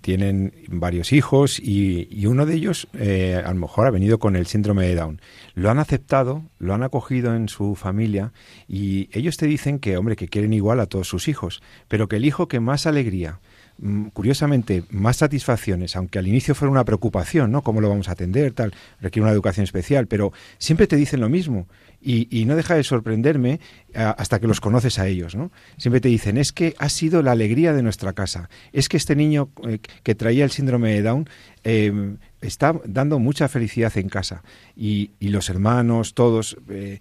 [0.00, 4.46] tienen varios hijos y, uno de ellos eh, a lo mejor ha venido con el
[4.46, 5.20] síndrome de Down.
[5.54, 8.32] Lo han aceptado, lo han acogido en su familia
[8.66, 12.16] y ellos te dicen que, hombre, que quieren igual a todos sus hijos, pero que
[12.16, 13.38] el hijo que más alegría,
[14.12, 17.62] curiosamente, más satisfacciones, aunque al inicio fuera una preocupación, ¿no?
[17.62, 18.52] ¿Cómo lo vamos a atender?
[18.52, 21.66] Tal, requiere una educación especial, pero siempre te dicen lo mismo.
[22.06, 23.60] Y, no deja de sorprenderme
[23.94, 25.50] hasta que los conoces a ellos, ¿no?
[25.78, 29.16] Siempre te dicen, es que ha sido la alegría de nuestra casa, es que este
[29.16, 31.28] niño eh, que traía el síndrome de Down
[31.62, 34.42] em, está dando mucha felicidad en casa.
[34.76, 37.00] Y, los hermanos, todos, eh,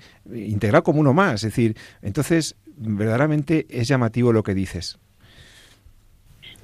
[0.84, 1.44] como uno más.
[1.44, 5.00] Es decir, entonces, verdaderamente es llamativo lo que dices.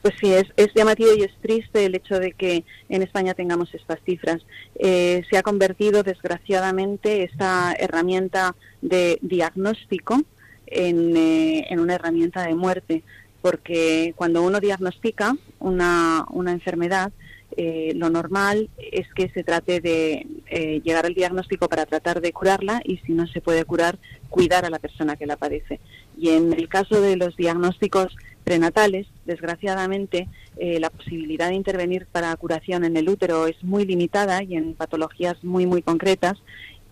[0.02, 3.74] Pues sí, es, es, llamativo y es triste el hecho de que en España tengamos
[3.74, 4.42] estas cifras.
[4.76, 10.22] Eh, se ha convertido, desgraciadamente, esta herramienta de diagnóstico
[10.68, 13.04] en, eh, en, una herramienta de muerte,
[13.42, 17.12] porque cuando uno diagnostica una, una enfermedad,
[17.58, 22.32] eh, lo normal es que se trate de eh, llegar al diagnóstico para tratar de
[22.32, 23.98] curarla y si no se puede curar,
[24.30, 25.80] cuidar a la persona que la padece.
[26.18, 32.36] Y en el caso de los diagnósticos prenatales, desgraciadamente, eh, la posibilidad de intervenir para
[32.36, 36.38] curación en el útero es muy limitada y en patologías muy, muy concretas,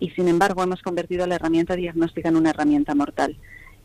[0.00, 3.36] y sin embargo hemos convertido la herramienta diagnóstica en una herramienta mortal.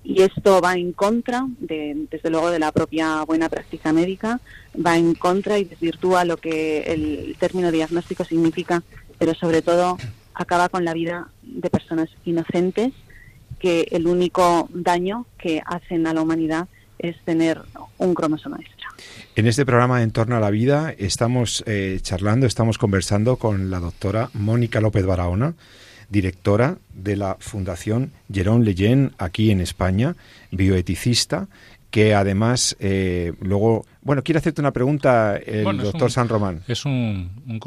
[0.03, 4.39] Y esto va en contra, de, desde luego, de la propia buena práctica médica,
[4.75, 8.83] va en contra y desvirtúa lo que el término diagnóstico significa,
[9.17, 9.97] pero sobre todo
[10.35, 12.91] acaba con la vida de personas inocentes
[13.59, 16.67] que el único daño que hacen a la humanidad
[17.03, 17.61] es tener
[17.97, 18.87] un cromosoma extra.
[19.35, 23.79] En este programa En torno a la vida estamos eh, charlando, estamos conversando con la
[23.79, 25.53] doctora Mónica López Barahona,
[26.09, 30.15] directora de la Fundación Jerón Leyen aquí en España,
[30.51, 31.47] bioeticista,
[31.91, 36.63] que además eh, luego, bueno, quiere hacerte una pregunta el doctor San Román.
[36.67, 37.59] Es un, un,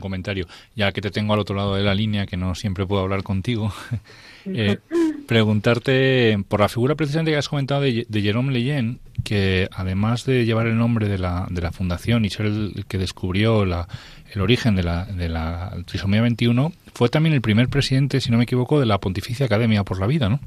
[0.00, 0.46] comentario,
[0.76, 3.22] ya que te tengo al otro lado de la línea, que no siempre puedo hablar
[3.22, 3.72] contigo.
[4.46, 4.78] Eh,
[5.30, 10.44] preguntarte por la figura precisamente que has comentado de, de Jerome Leyen, que además de
[10.44, 13.86] llevar el nombre de la, de la fundación y ser el, que descubrió la,
[14.34, 18.38] el origen de la, de la trisomía 21, fue también el primer presidente, si no
[18.38, 20.40] me equivoco, de la Pontificia Academia por la Vida, ¿no?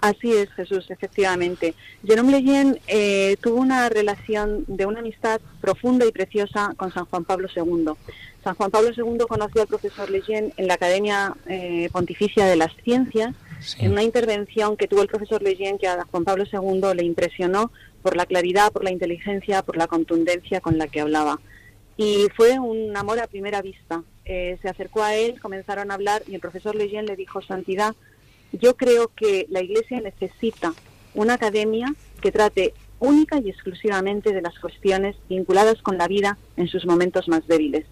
[0.00, 1.72] Así es, Jesús, efectivamente.
[2.06, 7.24] Jerome Leyen eh, tuvo una relación de una amistad profunda y preciosa con San Juan
[7.24, 7.86] Pablo II.
[8.44, 12.76] San Juan Pablo II conoció al profesor Leyen en la Academia eh, Pontificia de las
[12.84, 13.34] Ciencias,
[13.78, 17.70] en una intervención que tuvo el profesor Leyen que a Juan Pablo II le impresionó
[18.02, 21.40] por la claridad, por la inteligencia, por la contundencia con la que hablaba.
[21.96, 24.02] Y fue un amor a primera vista.
[24.24, 27.94] Eh, se acercó a él, comenzaron a hablar y el profesor Leyen le dijo, Santidad,
[28.52, 30.74] yo creo que la Iglesia necesita
[31.14, 36.68] una academia que trate única y exclusivamente de las cuestiones vinculadas con la vida en
[36.68, 37.84] sus momentos más débiles.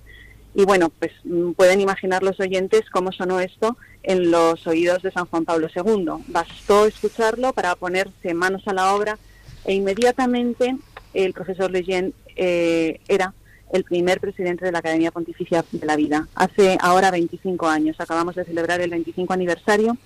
[0.54, 5.10] Y bueno, pues mm, pueden imaginar los oyentes cómo sonó esto en los oídos de
[5.10, 6.24] San Juan Pablo II.
[6.28, 9.18] Bastó escucharlo para ponerse manos a la obra
[9.64, 10.76] e inmediatamente
[11.14, 13.34] el profesor Leyen eh, era
[13.72, 16.28] el primer presidente de la Academia Pontificia de la Vida.
[16.34, 19.96] Hace ahora 25 años, acabamos de celebrar el 25 aniversario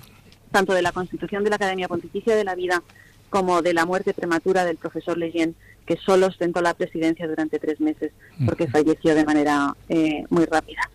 [0.53, 2.83] tanto de la constitución de la Academia Pontificia de la Vida
[3.31, 7.81] como de la muerte prematura del profesor Leyen que solo ostentó la presidencia durante tres
[7.81, 8.13] meses
[8.45, 10.91] porque falleció de manera eh, muy rápida.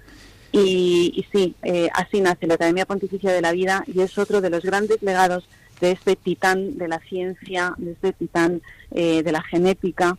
[0.51, 4.49] Y, sí, eh, así nace la Academia Pontificia de la Vida y es otro de
[4.49, 5.47] los grandes legados
[5.79, 10.17] de este titán de la ciencia, de este titán eh, de la genética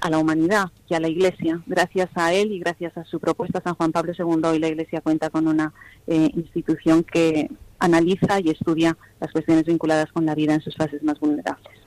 [0.00, 1.62] a la humanidad y a la Iglesia.
[1.66, 5.00] Gracias a él y gracias a su propuesta San Juan Pablo II hoy la Iglesia
[5.00, 5.72] cuenta con una
[6.08, 11.20] institución que analiza y estudia las cuestiones vinculadas con la vida en sus fases más
[11.20, 11.83] vulnerables.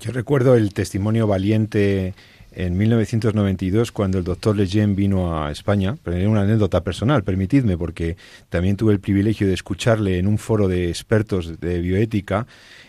[0.00, 2.14] Yo recuerdo el testimonio valiente
[2.52, 7.76] en 1992 cuando el doctor Lejeune vino a España, pero era una anécdota personal, permitidme,
[7.76, 8.16] porque
[8.48, 12.46] también tuve el privilegio de escucharle en un foro de expertos de bioética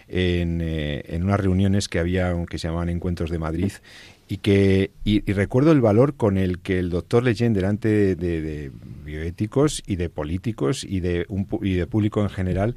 [0.08, 3.74] en, eh, en unas reuniones que había que se llamaban Encuentros de Madrid
[4.32, 8.72] y que y, recuerdo el valor con el que el doctor Leyen delante de,
[9.04, 12.76] bioéticos y de políticos y de un y de público en general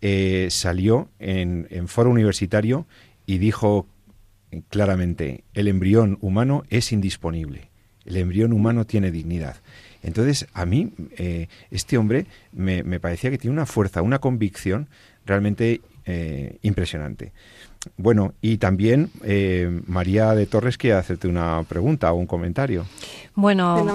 [0.00, 2.88] eh, salió en, en foro universitario
[3.26, 3.86] y dijo
[4.68, 7.68] claramente, el embrión humano es indisponible,
[8.04, 9.56] el embrión humano tiene dignidad.
[10.02, 14.88] Entonces, a mí, eh, este hombre me, parecía que tiene una fuerza, una convicción
[15.24, 17.32] realmente eh, impresionante.
[17.96, 22.86] Bueno, y también eh, María de Torres quiere hacerte una pregunta o un comentario.
[23.36, 23.86] Bueno,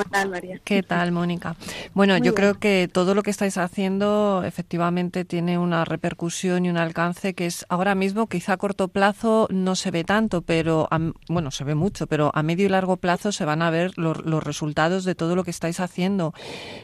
[0.64, 1.56] ¿qué tal, Mónica?
[1.96, 6.78] Bueno, yo creo que todo lo que estáis haciendo efectivamente tiene una repercusión y un
[6.78, 10.88] alcance que es ahora mismo, quizá a corto plazo no se ve tanto, pero
[11.28, 14.44] bueno, se ve mucho, pero a medio y largo plazo se van a ver los,
[14.44, 16.36] resultados de todo lo que estáis haciendo.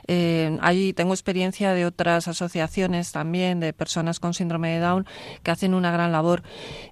[0.08, 5.06] Eh, ahí tengo experiencia de otras asociaciones también, de personas con síndrome de Down,
[5.44, 6.42] que hacen una gran labor.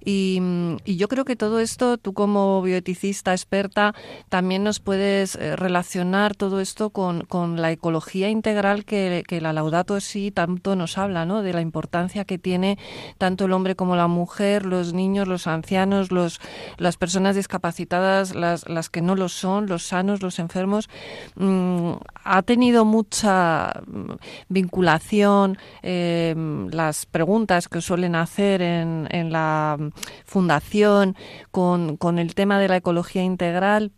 [0.08, 0.40] Y,
[0.84, 3.92] y yo creo que todo esto, tú como bioeticista experta,
[4.28, 9.52] también nos puedes eh, relacionar todo esto con, con la ecología integral que, que, la
[9.52, 11.42] Laudato sí tanto nos habla, ¿no?
[11.42, 12.78] De la importancia que tiene
[13.18, 16.40] tanto el hombre como la mujer, los niños, los ancianos, los,
[16.78, 20.88] las personas discapacitadas, las, las que no lo son, los sanos, los enfermos.
[21.34, 24.12] Mm, ha tenido mucha mm,
[24.50, 26.32] vinculación eh,
[26.70, 29.76] las preguntas que suelen hacer en, en la
[30.24, 31.16] fundación
[31.50, 33.92] con, con el tema de la ecología integral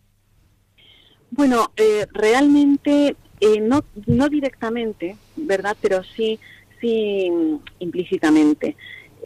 [1.30, 5.76] bueno, eh, realmente eh, no, no directamente, ¿verdad?
[5.80, 6.38] Pero sí,
[6.80, 7.30] sí
[7.78, 8.76] implícitamente.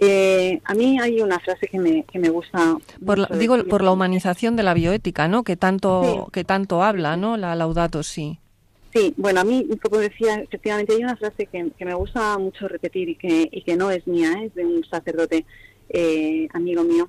[0.01, 2.77] Eh, a mí hay una frase que me, que me gusta.
[3.05, 5.45] Por digo, por la humanización de la bioética, ¿no?
[5.45, 7.37] Que tanto, que tanto habla, ¿no?
[7.37, 8.39] La Laudato sí.
[8.93, 12.69] Sí, bueno, a mí, como decía, efectivamente hay una frase que, que me gusta mucho
[12.69, 15.47] repetir y que, y que no es mía, es de un sacerdote
[16.53, 17.09] amigo mío,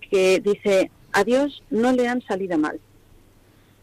[0.00, 2.80] que dice, a Dios no le han salido mal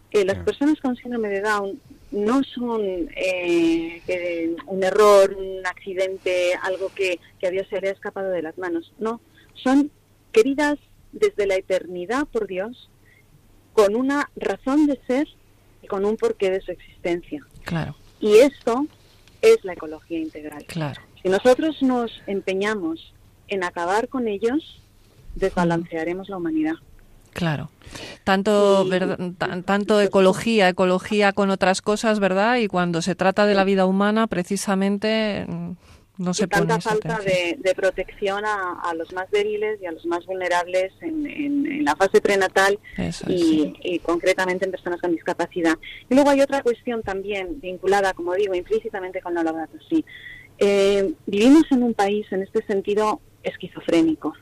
[0.09, 2.81] que las personas con síndrome de Down no son
[3.15, 8.57] eh, un error, un accidente, algo que, a Dios se le ha escapado de las
[8.57, 8.93] manos.
[8.99, 9.19] No,
[9.55, 9.91] son
[10.31, 10.77] queridas
[11.11, 12.89] desde la eternidad por Dios,
[13.73, 15.27] con una razón de ser
[15.81, 17.45] y con un porqué de su existencia.
[17.63, 17.95] Claro.
[18.19, 18.87] Y esto
[19.41, 20.65] es la ecología integral.
[20.65, 21.01] Claro.
[21.21, 23.13] Si nosotros nos empeñamos
[23.47, 24.81] en acabar con ellos,
[25.35, 26.75] desbalancearemos la humanidad.
[27.33, 27.69] Claro.
[28.23, 28.87] Tanto,
[29.65, 32.57] tanto ecología, ecología con otras cosas, ¿verdad?
[32.57, 35.71] Y cuando se trata de la vida humana, precisamente mm,
[36.17, 40.25] no se pone tanta falta de, protección a, los más débiles y a los más
[40.25, 42.79] vulnerables en, la fase prenatal
[43.27, 45.77] y, concretamente en personas con discapacidad.
[46.09, 49.85] Y luego hay otra cuestión también vinculada, como digo, implícitamente con la laboratoria.
[49.87, 50.03] Sí.
[50.57, 54.33] Eh, vivimos en un país en este sentido esquizofrénico.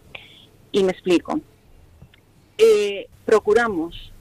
[0.72, 1.40] Y me explico.
[2.58, 4.12] Eh, procuramos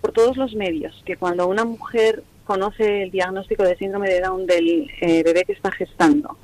[0.00, 4.46] por todos los medios que cuando una mujer conoce el diagnóstico de síndrome de Down
[4.46, 6.36] del eh, bebé que está gestando,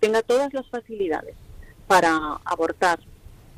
[0.00, 1.34] tenga todas las facilidades
[1.86, 3.00] para abortar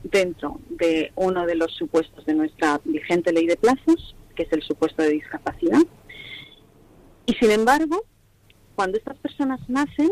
[0.05, 4.63] dentro de uno de los supuestos de nuestra vigente ley de plazos, que es el
[4.63, 5.83] supuesto de discapacidad.
[7.27, 8.05] Y sin embargo,
[8.77, 10.11] cuando estas personas nacen,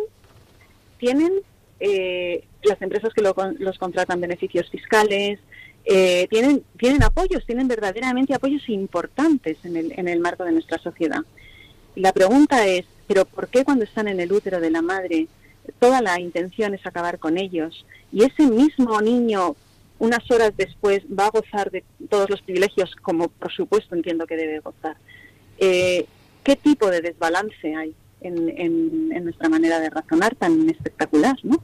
[0.98, 1.32] tienen
[1.80, 5.38] eh, las empresas que los contratan beneficios fiscales,
[5.84, 10.78] eh, tienen, tienen apoyos, tienen verdaderamente apoyos importantes en el, en el marco de nuestra
[10.78, 11.20] sociedad.
[11.96, 15.28] la pregunta es, ¿pero por qué cuando están en el útero de la madre
[15.78, 19.56] toda la intención es acabar con ellos y ese mismo niño
[19.98, 24.36] unas horas después va a gozar de todos los privilegios como por supuesto entiendo que
[24.36, 24.96] debe gozar?
[25.58, 26.06] Eh,
[26.44, 31.36] ¿Qué tipo de desbalance hay en, en, nuestra manera de razonar tan espectacular?
[31.42, 31.62] ¿no?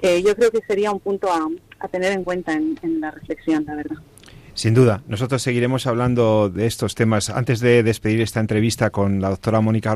[0.00, 3.74] Eh, yo creo que sería un punto a, tener en cuenta en, la reflexión, la
[3.74, 3.96] verdad.
[4.54, 7.28] Sin duda, nosotros seguiremos hablando de estos temas.
[7.28, 9.94] Antes de despedir esta entrevista con la doctora Mónica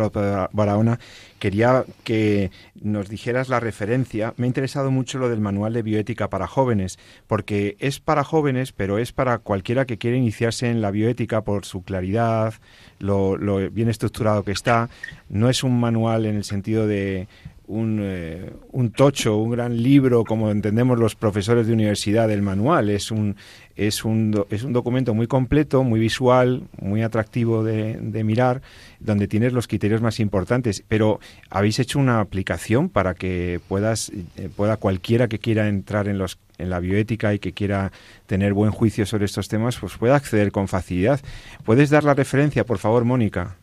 [0.52, 0.98] Barahona,
[1.38, 4.34] quería que nos dijeras la referencia.
[4.36, 6.98] Me ha interesado mucho lo del manual de bioética para jóvenes,
[7.28, 11.64] porque es para jóvenes, pero es para cualquiera que quiera iniciarse en la bioética por
[11.64, 12.54] su claridad,
[12.98, 14.90] lo, lo bien estructurado que está.
[15.28, 17.28] No es un manual en el sentido de
[17.68, 22.90] un, eh, un, tocho, un gran libro, como entendemos los profesores de universidad del manual.
[22.90, 23.36] Es un,
[23.76, 28.62] es un, es un documento muy completo, muy visual, muy atractivo de, de, mirar,
[29.00, 30.82] donde tienes los criterios más importantes.
[30.88, 31.20] Pero
[31.50, 36.38] habéis hecho una aplicación para que puedas, eh, pueda cualquiera que quiera entrar en, los,
[36.56, 37.92] en la bioética y que quiera
[38.26, 41.20] tener buen juicio sobre estos temas, pues pueda acceder con facilidad.
[41.64, 43.56] ¿Puedes dar la referencia, por favor, Mónica?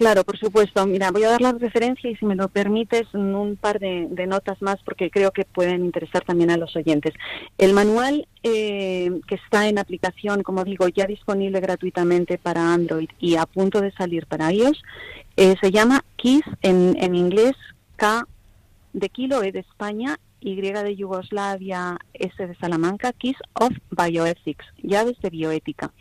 [0.00, 0.86] Claro, por supuesto.
[0.86, 4.62] Mira, voy a dar la referencia y si me lo permites, un par de, notas
[4.62, 7.12] más porque creo que pueden interesar también a los oyentes.
[7.58, 13.36] El manual eh, que está en aplicación, como digo, ya disponible gratuitamente para Android y
[13.36, 14.82] a punto de salir para iOS,
[15.36, 17.52] eh, se llama KISS en, en inglés,
[17.96, 18.26] K
[18.94, 25.20] de kilo, E de España, Y de Yugoslavia, S de Salamanca, KISS of Bioethics, llaves
[25.20, 25.92] de bioética.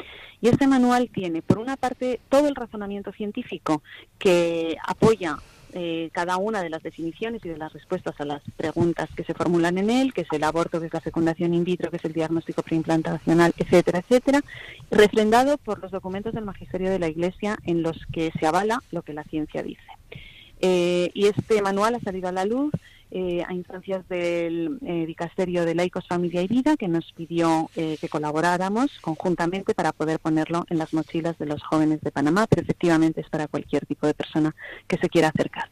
[0.41, 3.81] Y este manual tiene, por una parte, todo el razonamiento científico
[4.17, 5.37] que apoya
[5.73, 9.35] eh, cada una de las definiciones y de las respuestas a las preguntas que se
[9.35, 12.05] formulan en él, que es el aborto, que es la fecundación in vitro, que es
[12.05, 14.41] el diagnóstico preimplantacional, etcétera, etcétera,
[14.89, 19.03] refrendado por los documentos del Magisterio de la Iglesia en los que se avala lo
[19.03, 19.83] que la ciencia dice.
[20.59, 22.71] Eh, y este manual ha salido a la luz
[23.11, 27.97] eh, a instancias del eh, Dicasterio de Laicos, Familia y Vida, que nos pidió eh,
[27.99, 32.61] que colaboráramos conjuntamente para poder ponerlo en las mochilas de los jóvenes de Panamá, pero
[32.61, 34.55] efectivamente es para cualquier tipo de persona
[34.87, 35.71] que se quiera acercar.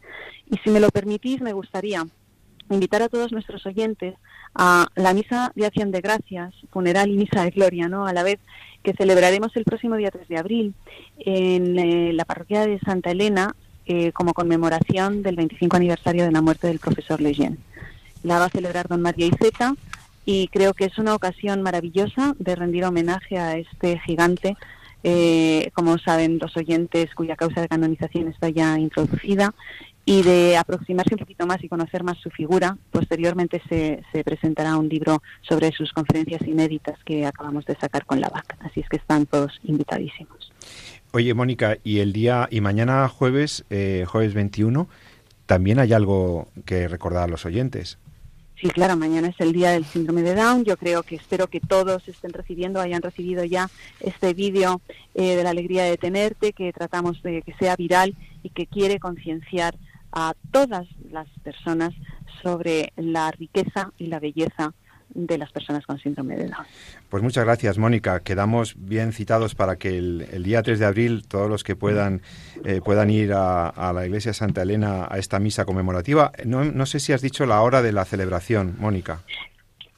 [0.49, 2.07] Y si me lo permitís, me gustaría
[2.71, 4.15] invitar a todos nuestros oyentes
[4.55, 8.07] a la misa de acción de gracias, funeral y misa de gloria, ¿no?
[8.07, 8.39] A la vez
[8.81, 10.73] que celebraremos el próximo día 3 de abril
[11.19, 13.55] en la parroquia de Santa Elena,
[13.87, 17.57] eh, como conmemoración del 25 aniversario de la muerte del profesor Lejeune.
[18.23, 19.75] La va a celebrar don María Iseta
[20.25, 24.57] y creo que es una ocasión maravillosa de rendir homenaje a este gigante,
[25.03, 29.53] eh, como saben los oyentes, cuya causa de canonización está ya introducida,
[30.03, 32.77] y de aproximarse un poquito más y conocer más su figura.
[32.91, 38.19] Posteriormente se, se, presentará un libro sobre sus conferencias inéditas que acabamos de sacar con
[38.19, 40.51] la VAC, así es que están todos invitadísimos.
[41.11, 44.87] Oye, Mónica, y el día y mañana jueves, eh, jueves 21,
[45.45, 47.97] también hay algo que recordar a los oyentes.
[48.59, 50.65] Sí, claro, mañana es el día del síndrome de Down.
[50.65, 54.81] Yo creo que espero que todos estén recibiendo, hayan recibido ya este vídeo
[55.13, 58.99] eh, de la alegría de tenerte, que tratamos de que sea viral y que quiere
[58.99, 59.75] concienciar
[60.11, 61.93] a todas las personas
[62.41, 64.73] sobre la riqueza y la belleza
[65.17, 66.65] de las personas con síndrome de Down.
[67.09, 68.19] Pues muchas gracias, Mónica.
[68.19, 72.21] Quedamos bien citados para que el, día 3 de abril todos los que puedan
[72.63, 76.31] eh, puedan ir a, a, la iglesia Santa Elena a esta misa conmemorativa.
[76.45, 79.23] No, no sé si has dicho la hora de la celebración, Mónica.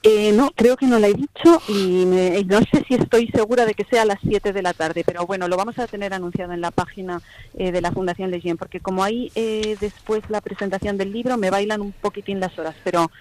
[0.02, 3.66] Eh, no, creo que no la he dicho y, me, no sé si estoy segura
[3.66, 6.14] de que sea a las 7 de la tarde, pero bueno, lo vamos a tener
[6.14, 7.22] anunciado en la página
[7.58, 11.50] eh, de la Fundación Leyen, porque como hay eh, después la presentación del libro, me
[11.50, 13.12] bailan un poquitín las horas, pero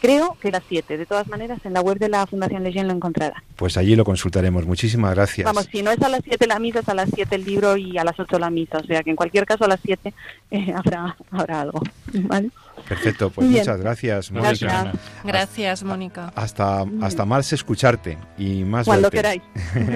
[0.00, 0.96] creo que las 7.
[0.96, 3.42] De todas maneras, en la web de la Fundación Leyen lo encontrará.
[3.56, 4.64] Pues allí lo consultaremos.
[4.64, 5.44] Muchísimas gracias.
[5.44, 7.76] Vamos, si no es a las 7 la misa, es a las 7 el libro
[7.76, 10.14] y a las 8 la misa, o sea que en cualquier caso a las 7
[10.76, 11.80] habrá, habrá algo.
[12.12, 12.50] ¿vale?
[12.88, 13.60] Perfecto, pues Bien.
[13.60, 14.48] muchas gracias, Mónica.
[14.50, 16.32] Gracias, gracias Mónica.
[16.34, 19.16] Hasta, hasta más escucharte y más Cuando verte.
[19.18, 19.42] queráis.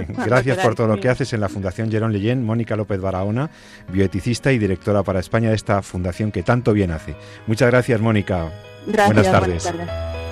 [0.26, 3.51] gracias por todo lo que haces en la Fundación Jerón Leyen, Mónica López Barahona,
[3.88, 7.16] bioeticista y directora para España de esta fundación que tanto bien hace.
[7.47, 8.51] Muchas gracias, Mónica.
[8.86, 9.62] Gracias, buenas tardes.
[9.64, 10.22] Buenas tardes.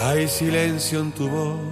[0.00, 1.71] Hay silencio en tu voz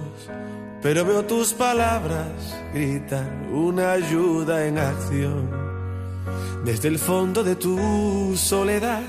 [0.81, 2.27] pero veo tus palabras
[2.73, 5.49] gritan una ayuda en acción.
[6.65, 9.03] Desde el fondo de tu soledad,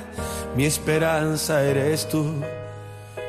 [0.57, 2.33] mi esperanza eres tú.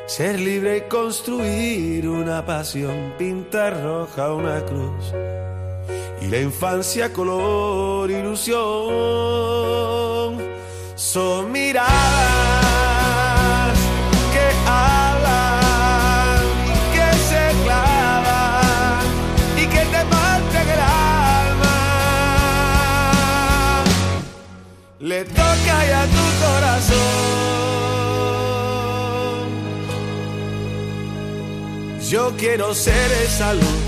[0.07, 5.13] Ser libre y construir una pasión, pintar roja una cruz.
[6.21, 8.59] Y la infancia color ilusión.
[10.95, 12.92] Son miradas
[25.03, 26.97] Le toca ya tu corazón.
[32.09, 33.83] Yo quiero ser esa luz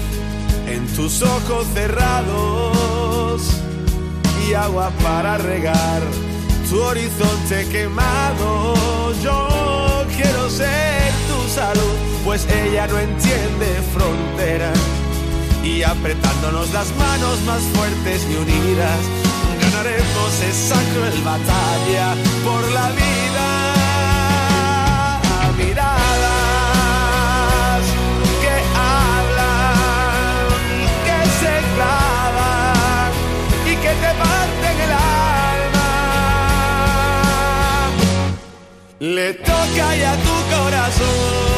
[0.67, 3.43] en tus ojos cerrados
[4.45, 6.01] y agua para regar
[6.69, 8.73] tu horizonte quemado.
[9.23, 11.95] Yo quiero ser tu salud,
[12.25, 14.77] pues ella no entiende fronteras.
[15.63, 18.99] Y apretándonos las manos más fuertes y unidas,
[19.85, 23.47] ganaremos esa cruel batalla por la vida.
[25.57, 25.85] Miradas
[28.41, 29.77] que hablan
[31.05, 33.11] que se clavan
[33.65, 35.89] y que te parten el alma.
[38.99, 41.54] Le toca ya tu corazón.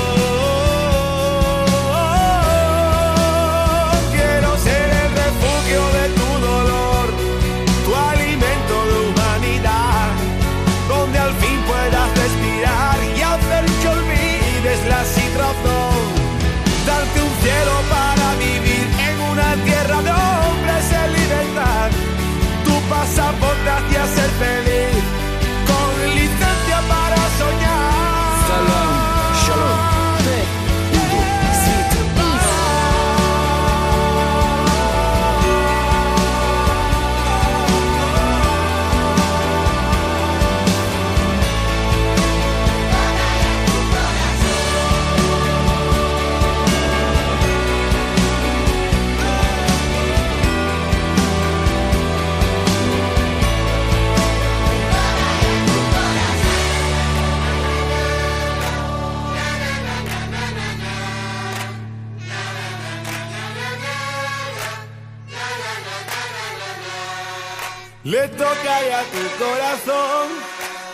[68.04, 70.28] Le toca ya tu corazón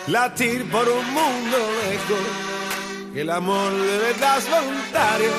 [0.08, 2.26] latir por un mundo mejor.
[3.14, 5.30] El amor de verdad voluntario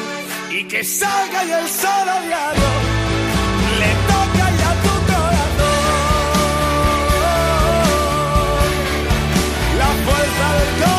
[0.52, 2.70] y que salga ya el sol diario.
[3.80, 5.76] Le toca ya tu corazón
[9.78, 10.95] la fuerza del codo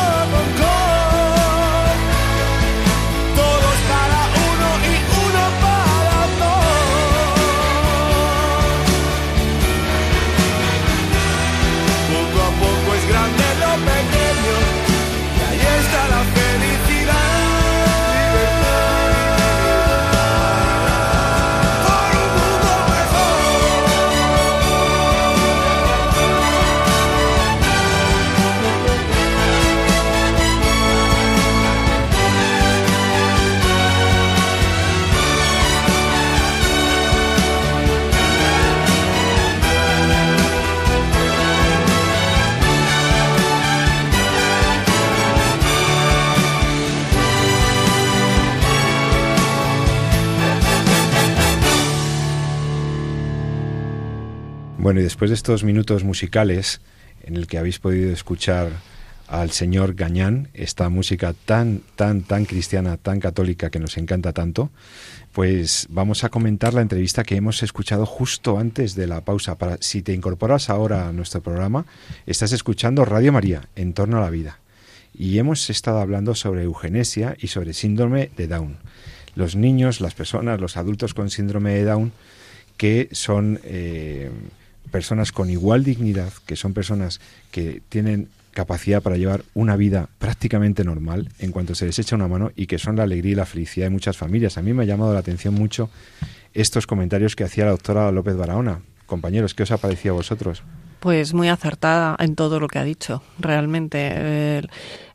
[54.87, 56.79] Bueno, y después de estos minutos musicales
[57.25, 58.69] en el que habéis podido escuchar
[59.27, 64.69] al señor Gañán, esta música tan, tan, tan cristiana, tan católica que nos encanta tanto,
[65.33, 69.57] pues vamos a comentar la entrevista que hemos escuchado justo antes de la pausa.
[69.57, 71.85] Para, si te incorporas ahora a nuestro programa,
[72.25, 74.59] estás escuchando Radio María, en torno a la vida.
[75.13, 78.77] Y hemos estado hablando sobre eugenesia y sobre síndrome de Down.
[79.35, 82.13] Los niños, las personas, los adultos con síndrome de Down,
[82.77, 84.31] que son eh,
[84.91, 87.19] personas con igual dignidad, que son personas
[87.51, 92.27] que tienen capacidad para llevar una vida prácticamente normal en cuanto se les echa una
[92.27, 94.57] mano y que son la alegría y la felicidad de muchas familias.
[94.57, 95.91] A mí me ha llamado la atención mucho
[96.55, 98.81] estos comentarios que hacía la doctora López Barahona.
[99.05, 100.63] Compañeros, ¿qué os ha parecido a vosotros?
[100.99, 103.99] Pues muy acertada en todo lo que ha dicho, realmente.
[104.01, 104.61] Eh,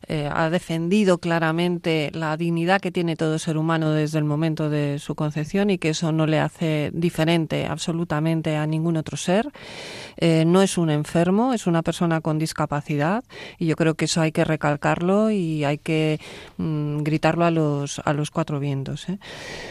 [0.07, 4.99] eh, ha defendido claramente la dignidad que tiene todo ser humano desde el momento de
[4.99, 9.51] su concepción y que eso no le hace diferente absolutamente a ningún otro ser.
[10.17, 13.23] Eh, no es un enfermo, es una persona con discapacidad
[13.57, 16.19] y yo creo que eso hay que recalcarlo y hay que
[16.57, 19.09] mm, gritarlo a los, a los cuatro vientos.
[19.09, 19.19] ¿eh?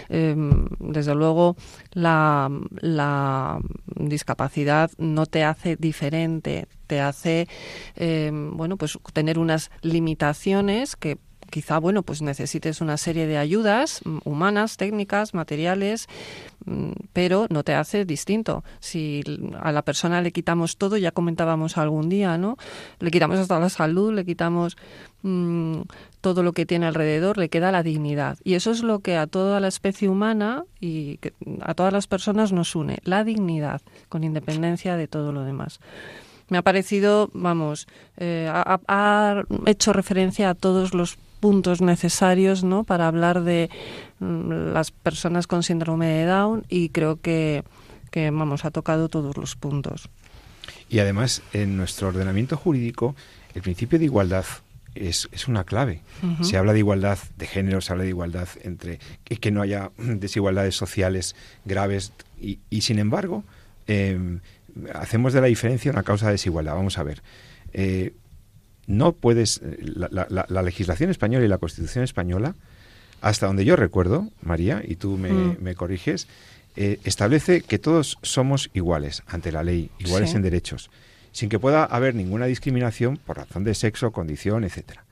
[0.09, 0.35] Eh,
[0.81, 1.57] desde luego,
[1.93, 3.59] la
[3.97, 7.49] discapacidad no te hace diferente, te hace
[7.97, 11.17] eh, bueno pues tener unas limitaciones que
[11.49, 16.07] quizá bueno pues necesites una serie de ayudas mm, humanas técnicas materiales
[16.67, 18.63] mm, pero no te hace distinto.
[18.81, 19.23] Si
[19.59, 22.57] a la persona le quitamos todo ya comentábamos algún día no
[23.01, 24.77] le quitamos hasta la salud le quitamos
[25.23, 25.83] mmm,
[26.21, 28.39] todo lo que tiene alrededor le queda la dignidad.
[28.45, 31.19] Y eso es lo que a toda la especie humana y
[31.61, 35.81] a todas las personas nos une la dignidad con independencia de todo lo demás
[36.53, 37.89] me ha parecido, vamos,
[38.19, 42.85] eh, ha, ha, hecho referencia a todos los puntos necesarios ¿no?
[42.85, 43.71] para hablar de
[44.21, 47.65] mm, las personas con síndrome de Down y creo que,
[48.11, 50.11] que, vamos, ha tocado todos los puntos.
[50.91, 53.17] Y además, en nuestro ordenamiento jurídico,
[53.55, 54.45] el principio de igualdad
[54.95, 56.03] es, es, una clave.
[56.23, 56.45] Uh -huh.
[56.45, 59.91] Se habla de igualdad de género, se habla de igualdad entre que, que no haya
[59.97, 61.35] desigualdades sociales
[61.65, 63.43] graves y, y sin embargo,
[63.87, 64.39] eh,
[64.95, 66.75] hacemos de la diferencia una causa de desigualdad.
[66.75, 67.23] Vamos a ver.
[67.73, 68.13] Eh,
[68.87, 69.61] no puedes.
[69.79, 72.55] La, la, la, legislación española y la Constitución española,
[73.21, 75.57] hasta donde yo recuerdo, María, y tú me, mm.
[75.61, 76.27] me corriges,
[76.75, 80.37] eh, establece que todos somos iguales ante la ley, iguales sí.
[80.37, 80.91] en derechos,
[81.31, 85.05] sin que pueda haber ninguna discriminación por razón de sexo, condición, etcétera.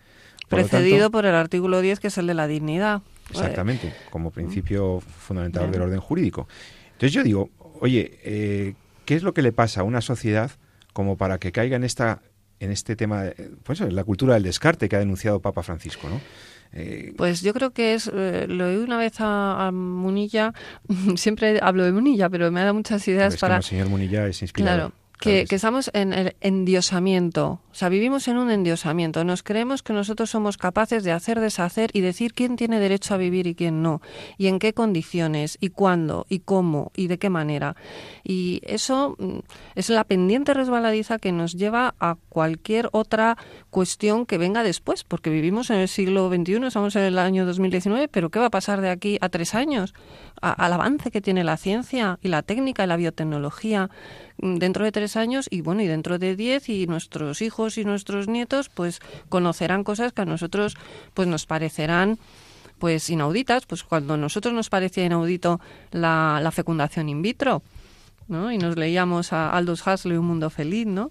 [0.49, 3.03] Por Precedido tanto, por el artículo 10, que es el de la dignidad.
[3.31, 5.11] Exactamente, como principio mm.
[5.11, 5.73] fundamental Bien.
[5.73, 6.49] del orden jurídico.
[6.93, 7.51] Entonces yo digo,
[7.81, 8.75] oye, eh,
[9.11, 10.53] ¿qué es lo que le pasa a una sociedad
[10.93, 12.23] como para que caiga en esta
[12.61, 13.25] en este tema,
[13.65, 16.21] pues la cultura del descarte que ha denunciado Papa Francisco, ¿no?
[16.73, 20.55] Eh, pues yo creo que es, eh, lo oí una vez a, a, Munilla,
[21.17, 23.57] siempre hablo de Munilla, pero me ha dado muchas ideas es para...
[23.57, 24.79] Que el señor Munilla es inspirador.
[24.79, 29.83] Claro, que, que, estamos en el endiosamiento, o sea, vivimos en un endiosamiento, nos creemos
[29.83, 33.55] que nosotros somos capaces de hacer, deshacer y decir quién tiene derecho a vivir y
[33.55, 34.01] quién no,
[34.39, 37.77] y en qué condiciones, y cuándo, y cómo, y de qué manera.
[38.25, 39.39] Y eso mm,
[39.75, 43.37] es la pendiente resbaladiza que nos lleva a cualquier otra
[43.71, 48.09] cuestión que venga después, porque vivimos en el siglo XXI, estamos en el año 2019,
[48.09, 49.95] pero ¿qué va a pasar de aquí a tres años?
[50.43, 53.91] A, al avance que tiene la ciencia y la técnica y la biotecnología
[54.41, 58.29] dentro de tres años y bueno, y dentro de diez y nuestros hijos y nuestros
[58.29, 60.77] nietos pues conocerán cosas que a nosotros
[61.15, 62.19] pues nos parecerán
[62.79, 65.61] pues inauditas, pues cuando a nosotros nos parecía inaudito
[65.91, 67.63] la, la fecundación in vitro,
[68.27, 68.51] ¿no?
[68.51, 71.11] Y nos leíamos a Aldous Huxley, Un mundo feliz, ¿no?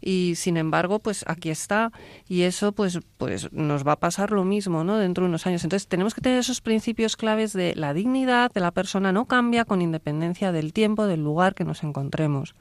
[0.00, 1.92] Y sin embargo pues aquí está.
[2.28, 5.64] Y eso pues pues nos va a pasar lo mismo no dentro de unos años.
[5.64, 9.12] Entonces tenemos que tener esos principios claves de la dignidad de la persona.
[9.12, 12.54] No cambia con independencia del tiempo del lugar que nos encontremos.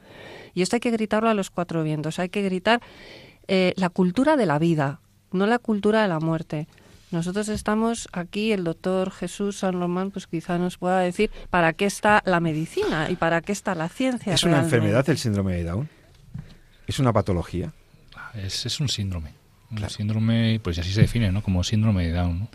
[0.53, 2.19] Y esto hay que gritarlo a los cuatro vientos.
[2.19, 2.81] Hay que gritar
[3.47, 4.99] eh, la cultura de la vida
[5.31, 6.67] no la cultura de la muerte.
[7.11, 11.85] Nosotros estamos aquí, el doctor Jesús San Román, pues quizá nos pueda decir para qué
[11.85, 14.33] está la medicina y para qué está la ciencia.
[14.33, 15.89] ¿Es una enfermedad el síndrome de Down?
[16.87, 17.73] ¿Es una patología?
[18.33, 19.31] Es, es un síndrome.
[19.69, 21.43] Un síndrome, pues así se define, ¿no?
[21.43, 22.49] Como síndrome de Down.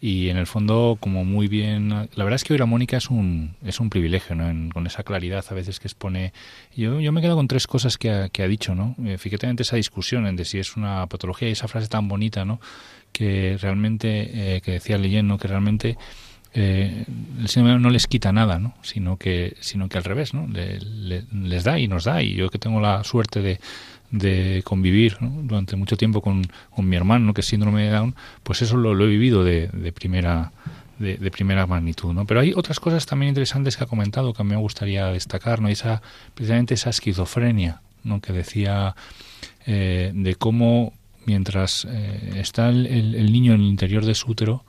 [0.00, 1.90] Y en el fondo, como muy bien...
[1.90, 4.72] La verdad es que oír a Mónica es un, es un privilegio, ¿no?
[4.72, 6.32] con esa claridad a veces que expone...
[6.74, 8.96] Yo, yo me quedo con tres cosas que ha, que ha dicho, ¿no?
[9.04, 12.08] Eh, fíjate en esa discusión en de si es una patología y esa frase tan
[12.08, 12.60] bonita, ¿no?
[13.12, 15.96] Que realmente, eh, que decía leyendo, que realmente...
[16.54, 17.04] Eh,
[17.40, 18.74] el síndrome no les quita nada, ¿no?
[18.82, 20.46] sino que sino que al revés, ¿no?
[20.48, 23.58] les da y nos da y yo que tengo la suerte de,
[24.10, 28.60] de convivir durante mucho tiempo con, con, mi hermano que es síndrome de Down, pues
[28.60, 30.52] eso lo, he vivido de, de primera
[30.98, 32.14] de, primera magnitud.
[32.26, 35.60] Pero hay otras cosas también interesantes que ha comentado que a mí me gustaría destacar,
[35.60, 35.68] ¿no?
[35.68, 36.00] Esa,
[36.34, 38.20] precisamente esa esquizofrenia, ¿no?
[38.20, 38.94] Que decía
[39.66, 40.92] eh, de cómo
[41.24, 44.64] mientras eh, está el, el, niño en el interior de su útero,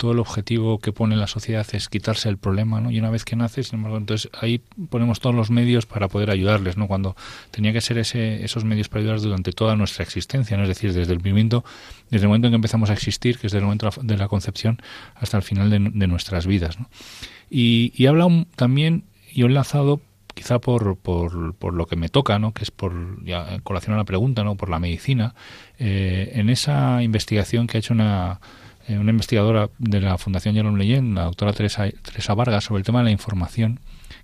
[0.00, 2.90] todo el objetivo que pone la sociedad es quitarse el problema, ¿no?
[2.90, 6.30] Y una vez que nace, sin embargo, entonces ahí ponemos todos los medios para poder
[6.30, 6.88] ayudarles, ¿no?
[6.88, 7.16] Cuando
[7.50, 10.62] tenía que ser ese, esos medios para ayudarles durante toda nuestra existencia, ¿no?
[10.62, 11.66] Es decir, desde el momento,
[12.08, 14.26] desde el momento en que empezamos a existir, que es desde el momento de la
[14.28, 14.80] concepción
[15.16, 16.88] hasta el final de, nuestras vidas, ¿no?
[17.50, 18.26] Y, y habla
[18.56, 20.00] también, y enlazado
[20.34, 22.54] quizá por, por, por, lo que me toca, ¿no?
[22.54, 24.54] que es por, ya en colación a la pregunta, ¿no?
[24.54, 25.34] por la medicina,
[25.78, 28.40] eh, en esa investigación que ha hecho una,
[28.88, 32.84] eh, una investigadora de la Fundación Jerome Leyen, la doctora Teresa, Teresa Vargas, sobre el
[32.84, 33.80] tema de la información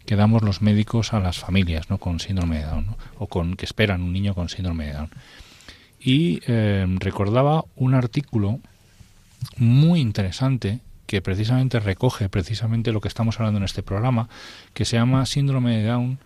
[0.06, 1.98] que damos los médicos a las familias ¿no?
[1.98, 5.10] con síndrome de Down o con que esperan un niño con síndrome de Down.
[6.00, 8.60] Y eh, recordaba un artículo
[9.56, 14.28] muy interesante que precisamente recoge precisamente lo que estamos hablando en este programa,
[14.74, 16.18] que se llama Síndrome de Down,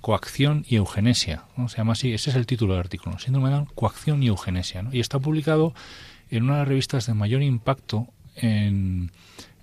[0.00, 1.44] coacción y eugenesia.
[1.56, 1.68] ¿no?
[1.68, 4.82] Se llama así, ese es el título del artículo, Síndrome de Down, coacción y eugenesia.
[4.82, 4.92] ¿no?
[4.92, 5.74] Y está publicado
[6.30, 9.10] en una de las revistas de mayor impacto en,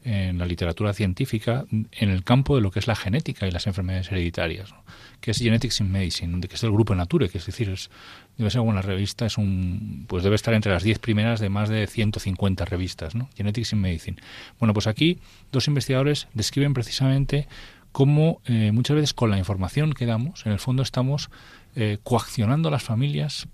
[0.06, 4.12] la literatura científica en el campo de lo que es la genética y las enfermedades
[4.12, 4.76] hereditarias,
[5.22, 7.90] que es Genetics in Medicine, que es del grupo Nature, que es decir, es,
[8.38, 11.70] debe ser una revista, es un, pues debe estar entre las 10 primeras de más
[11.70, 13.30] de 150 revistas, ¿no?
[13.38, 14.18] Genetics in Medicine.
[14.60, 15.20] Bueno, pues aquí
[15.54, 17.48] dos investigadores describen precisamente
[17.94, 21.30] cómo eh, muchas veces con la información que damos, en el fondo estamos
[21.78, 23.48] eh, coaccionando a las familias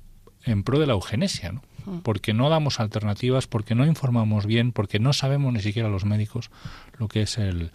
[0.46, 1.62] en pro de la eugenesia, ¿no?
[2.04, 6.50] Porque no damos alternativas, porque no informamos bien, porque no sabemos ni siquiera los médicos
[6.98, 7.72] lo que es el,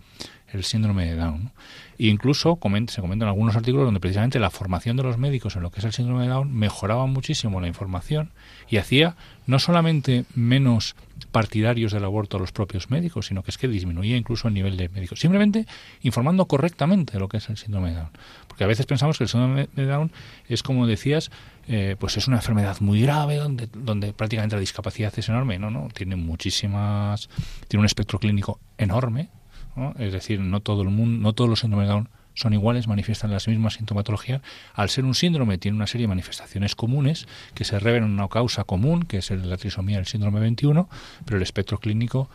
[0.62, 1.50] síndrome de Down.
[1.98, 5.70] E incluso se comentan algunos artículos donde precisamente la formación de los médicos en lo
[5.70, 8.30] que es el síndrome de Down mejoraba muchísimo la información
[8.68, 10.94] y hacía no solamente menos
[11.32, 14.76] partidarios del aborto a los propios médicos, sino que es que disminuía incluso el nivel
[14.76, 15.18] de médicos.
[15.18, 15.66] Simplemente
[16.02, 18.10] informando correctamente de lo que es el síndrome de Down.
[18.54, 20.12] Porque a veces pensamos que el síndrome de Down
[20.48, 21.32] es, como decías,
[21.66, 25.58] eh, pues es una enfermedad muy grave donde, donde prácticamente la discapacidad es enorme.
[25.58, 27.28] No, no, tiene muchísimas,
[27.66, 29.28] tiene un espectro clínico enorme,
[29.98, 33.32] es decir, no todo el mundo, no todos los síndromes de Down son iguales, manifiestan
[33.32, 34.40] las mismas sintomatologías.
[34.74, 38.28] Al ser un síndrome, tiene una serie de manifestaciones comunes que se revelan en una
[38.28, 40.88] causa común, que es la trisomía del síndrome 21,
[41.24, 42.28] pero el espectro clínico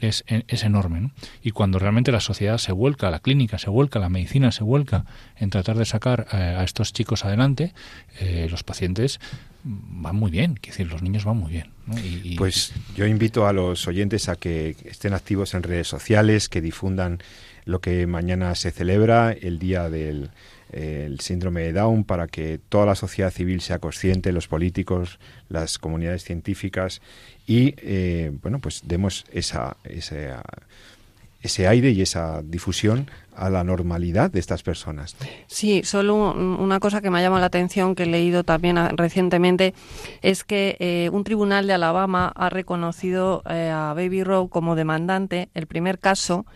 [0.00, 1.10] es, es enorme.
[1.42, 5.04] Y cuando realmente la sociedad se vuelca, la clínica se vuelca, la medicina se vuelca
[5.38, 7.72] en tratar de sacar eh, a estos chicos adelante,
[8.20, 9.20] eh, los pacientes
[9.64, 12.36] van muy bien, quiero decir, los niños van muy bien.
[12.38, 17.18] pues yo invito a los oyentes a que estén activos en redes sociales, que difundan
[17.64, 20.30] lo que mañana se celebra, el día del
[21.18, 26.24] síndrome de Down, para que toda la sociedad civil sea consciente, los políticos, las comunidades
[26.24, 27.00] científicas
[27.46, 30.42] y, eh, bueno, pues demos esa, esa
[31.46, 35.16] ese aire y esa difusión a la normalidad de estas personas.
[35.46, 39.74] Sí, solo una cosa que me ha llamado la atención, que he leído también recientemente,
[40.22, 45.48] es que eh, un tribunal de Alabama ha reconocido eh, a Baby Rowe como demandante
[45.54, 46.46] el primer caso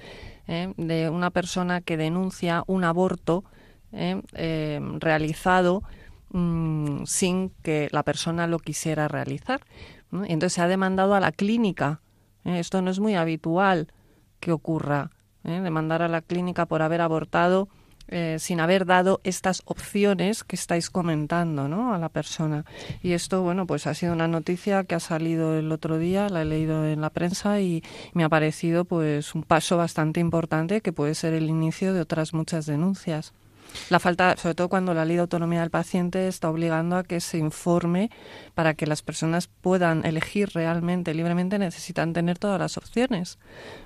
[0.49, 3.45] eh, de una persona que denuncia un aborto
[3.93, 5.83] realizado
[6.31, 9.61] mm, sin que la persona lo quisiera realizar.
[10.13, 12.01] entonces se ha demandado a la clínica.
[12.45, 13.89] esto no es muy habitual
[14.41, 15.11] que ocurra,
[15.45, 15.61] ¿eh?
[15.61, 17.69] demandar a la clínica por haber abortado
[18.13, 21.95] eh, sin haber dado estas opciones que estáis comentando ¿no?
[21.95, 22.65] a la persona.
[23.03, 26.43] Y esto, bueno, pues ha sido una noticia que ha salido el otro día, la
[26.43, 30.93] he leído en la prensa y me ha parecido pues un paso bastante importante que
[30.93, 33.33] puede ser el inicio de otras muchas denuncias.
[33.89, 37.21] La falta, sobre todo cuando la ley de autonomía del paciente está obligando a que
[37.21, 38.11] se informe
[38.55, 43.39] para que las personas puedan elegir realmente, libremente, necesitan tener todas las opciones.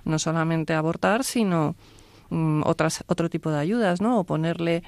[0.05, 1.75] No solamente abortar, sino
[2.31, 4.19] mm, otras, otro tipo de ayudas, ¿no?
[4.19, 4.83] O ponerle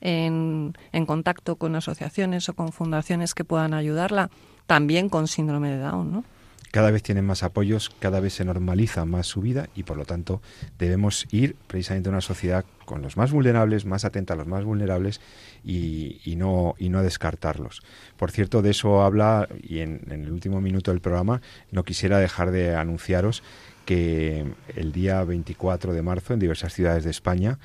[0.00, 4.30] en, en contacto con asociaciones o con fundaciones que puedan ayudarla,
[4.66, 6.24] también con síndrome de Down, ¿no?
[6.72, 10.06] Cada vez tienen más apoyos, cada vez se normaliza más su vida y por lo
[10.06, 10.40] tanto
[10.78, 14.64] debemos ir precisamente a una sociedad con los más vulnerables, más atenta a los más
[14.64, 15.20] vulnerables
[15.62, 17.82] y, no, y no descartarlos.
[18.16, 22.18] Por cierto, de eso habla y en, en el último minuto del programa no quisiera
[22.18, 23.42] dejar de anunciaros
[23.84, 27.58] que el día 24 de marzo en diversas ciudades de España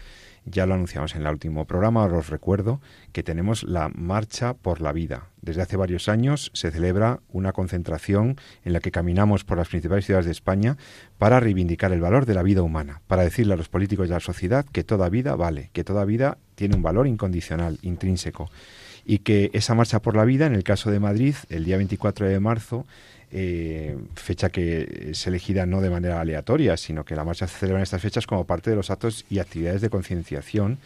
[0.49, 2.81] ya lo anunciamos en el último programa, os recuerdo
[3.11, 5.27] que tenemos la Marcha por la Vida.
[5.41, 10.05] Desde hace varios años se celebra una concentración en la que caminamos por las principales
[10.05, 10.77] ciudades de España
[11.17, 14.15] para reivindicar el valor de la vida humana, para decirle a los políticos y a
[14.15, 18.49] la sociedad que toda vida vale, que toda vida tiene un valor incondicional, intrínseco,
[19.05, 22.27] y que esa Marcha por la Vida, en el caso de Madrid, el día 24
[22.27, 22.85] de marzo,
[23.31, 27.79] eh, fecha que es elegida no de manera aleatoria, sino que la marcha se celebra
[27.79, 30.79] en estas fechas como parte de los actos y actividades de concienciación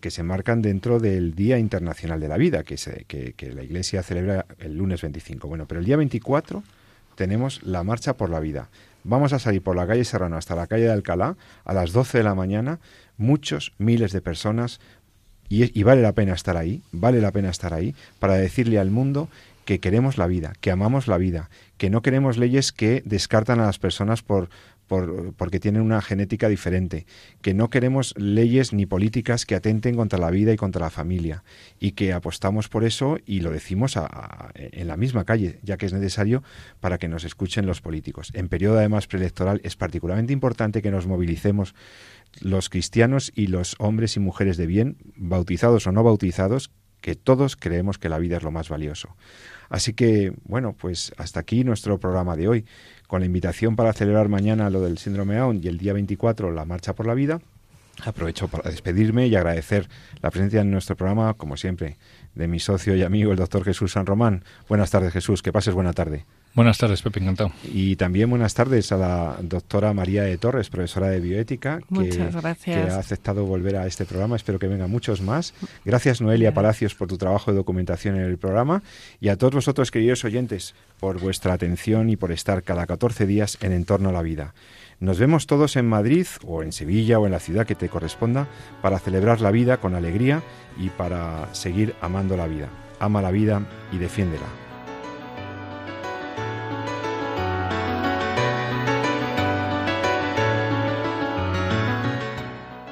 [0.00, 4.46] que se marcan dentro del Día Internacional de la Vida, que, que, la Iglesia celebra
[4.58, 5.48] el lunes 25.
[5.48, 6.62] Bueno, pero el día 24
[7.14, 8.68] tenemos la Marcha por la Vida.
[9.04, 12.18] Vamos a salir por la calle Serrano hasta la calle de Alcalá a las 12
[12.18, 12.78] de la mañana,
[13.16, 14.80] muchos, miles de personas,
[15.48, 18.90] y, y vale la pena estar ahí, vale la pena estar ahí para decirle al
[18.90, 19.28] mundo
[19.70, 23.66] que queremos la vida, que amamos la vida, que no queremos leyes que descartan a
[23.66, 24.50] las personas por,
[24.88, 27.06] por, porque tienen una genética diferente,
[27.40, 31.44] que no queremos leyes ni políticas que atenten contra la vida y contra la familia,
[31.78, 33.96] y que apostamos por eso y lo decimos
[34.56, 36.42] en la misma calle, ya que es necesario
[36.80, 38.32] para que nos escuchen los políticos.
[38.34, 41.76] En periodo además preelectoral es particularmente importante que nos movilicemos
[42.40, 47.56] los cristianos y los hombres y mujeres de bien, bautizados o no bautizados, que todos
[47.56, 49.16] creemos que la vida es lo más valioso.
[49.68, 52.66] Así que, bueno, pues hasta aquí nuestro programa de hoy,
[53.06, 56.64] con la invitación para celebrar mañana lo del síndrome Down y el día 24 la
[56.64, 57.40] Marcha por la Vida.
[58.04, 59.88] Aprovecho para despedirme y agradecer
[60.22, 61.98] la presencia en nuestro programa, como siempre,
[62.34, 64.44] de mi socio y amigo, el doctor Jesús San Román.
[64.68, 65.42] Buenas tardes, Jesús.
[65.42, 66.24] Que pases buena tarde.
[66.52, 67.52] Buenas tardes, Pepe, encantado.
[67.72, 71.80] Y también buenas tardes a la doctora María de Torres, profesora de bioética,
[72.64, 74.34] que, ha aceptado volver a este programa.
[74.34, 75.54] Espero que vengan muchos más.
[75.84, 78.82] Gracias, Noelia Palacios, por tu trabajo de documentación en el programa.
[79.20, 83.56] Y a todos vosotros, queridos oyentes, por vuestra atención y por estar cada 14 días
[83.60, 84.52] en Entorno a la Vida.
[84.98, 88.48] Nos vemos todos en Madrid o en Sevilla o en la ciudad que te corresponda
[88.82, 90.42] para celebrar la vida con alegría
[90.76, 92.68] y para seguir amando la vida.
[92.98, 94.69] Ama la vida y defiéndela.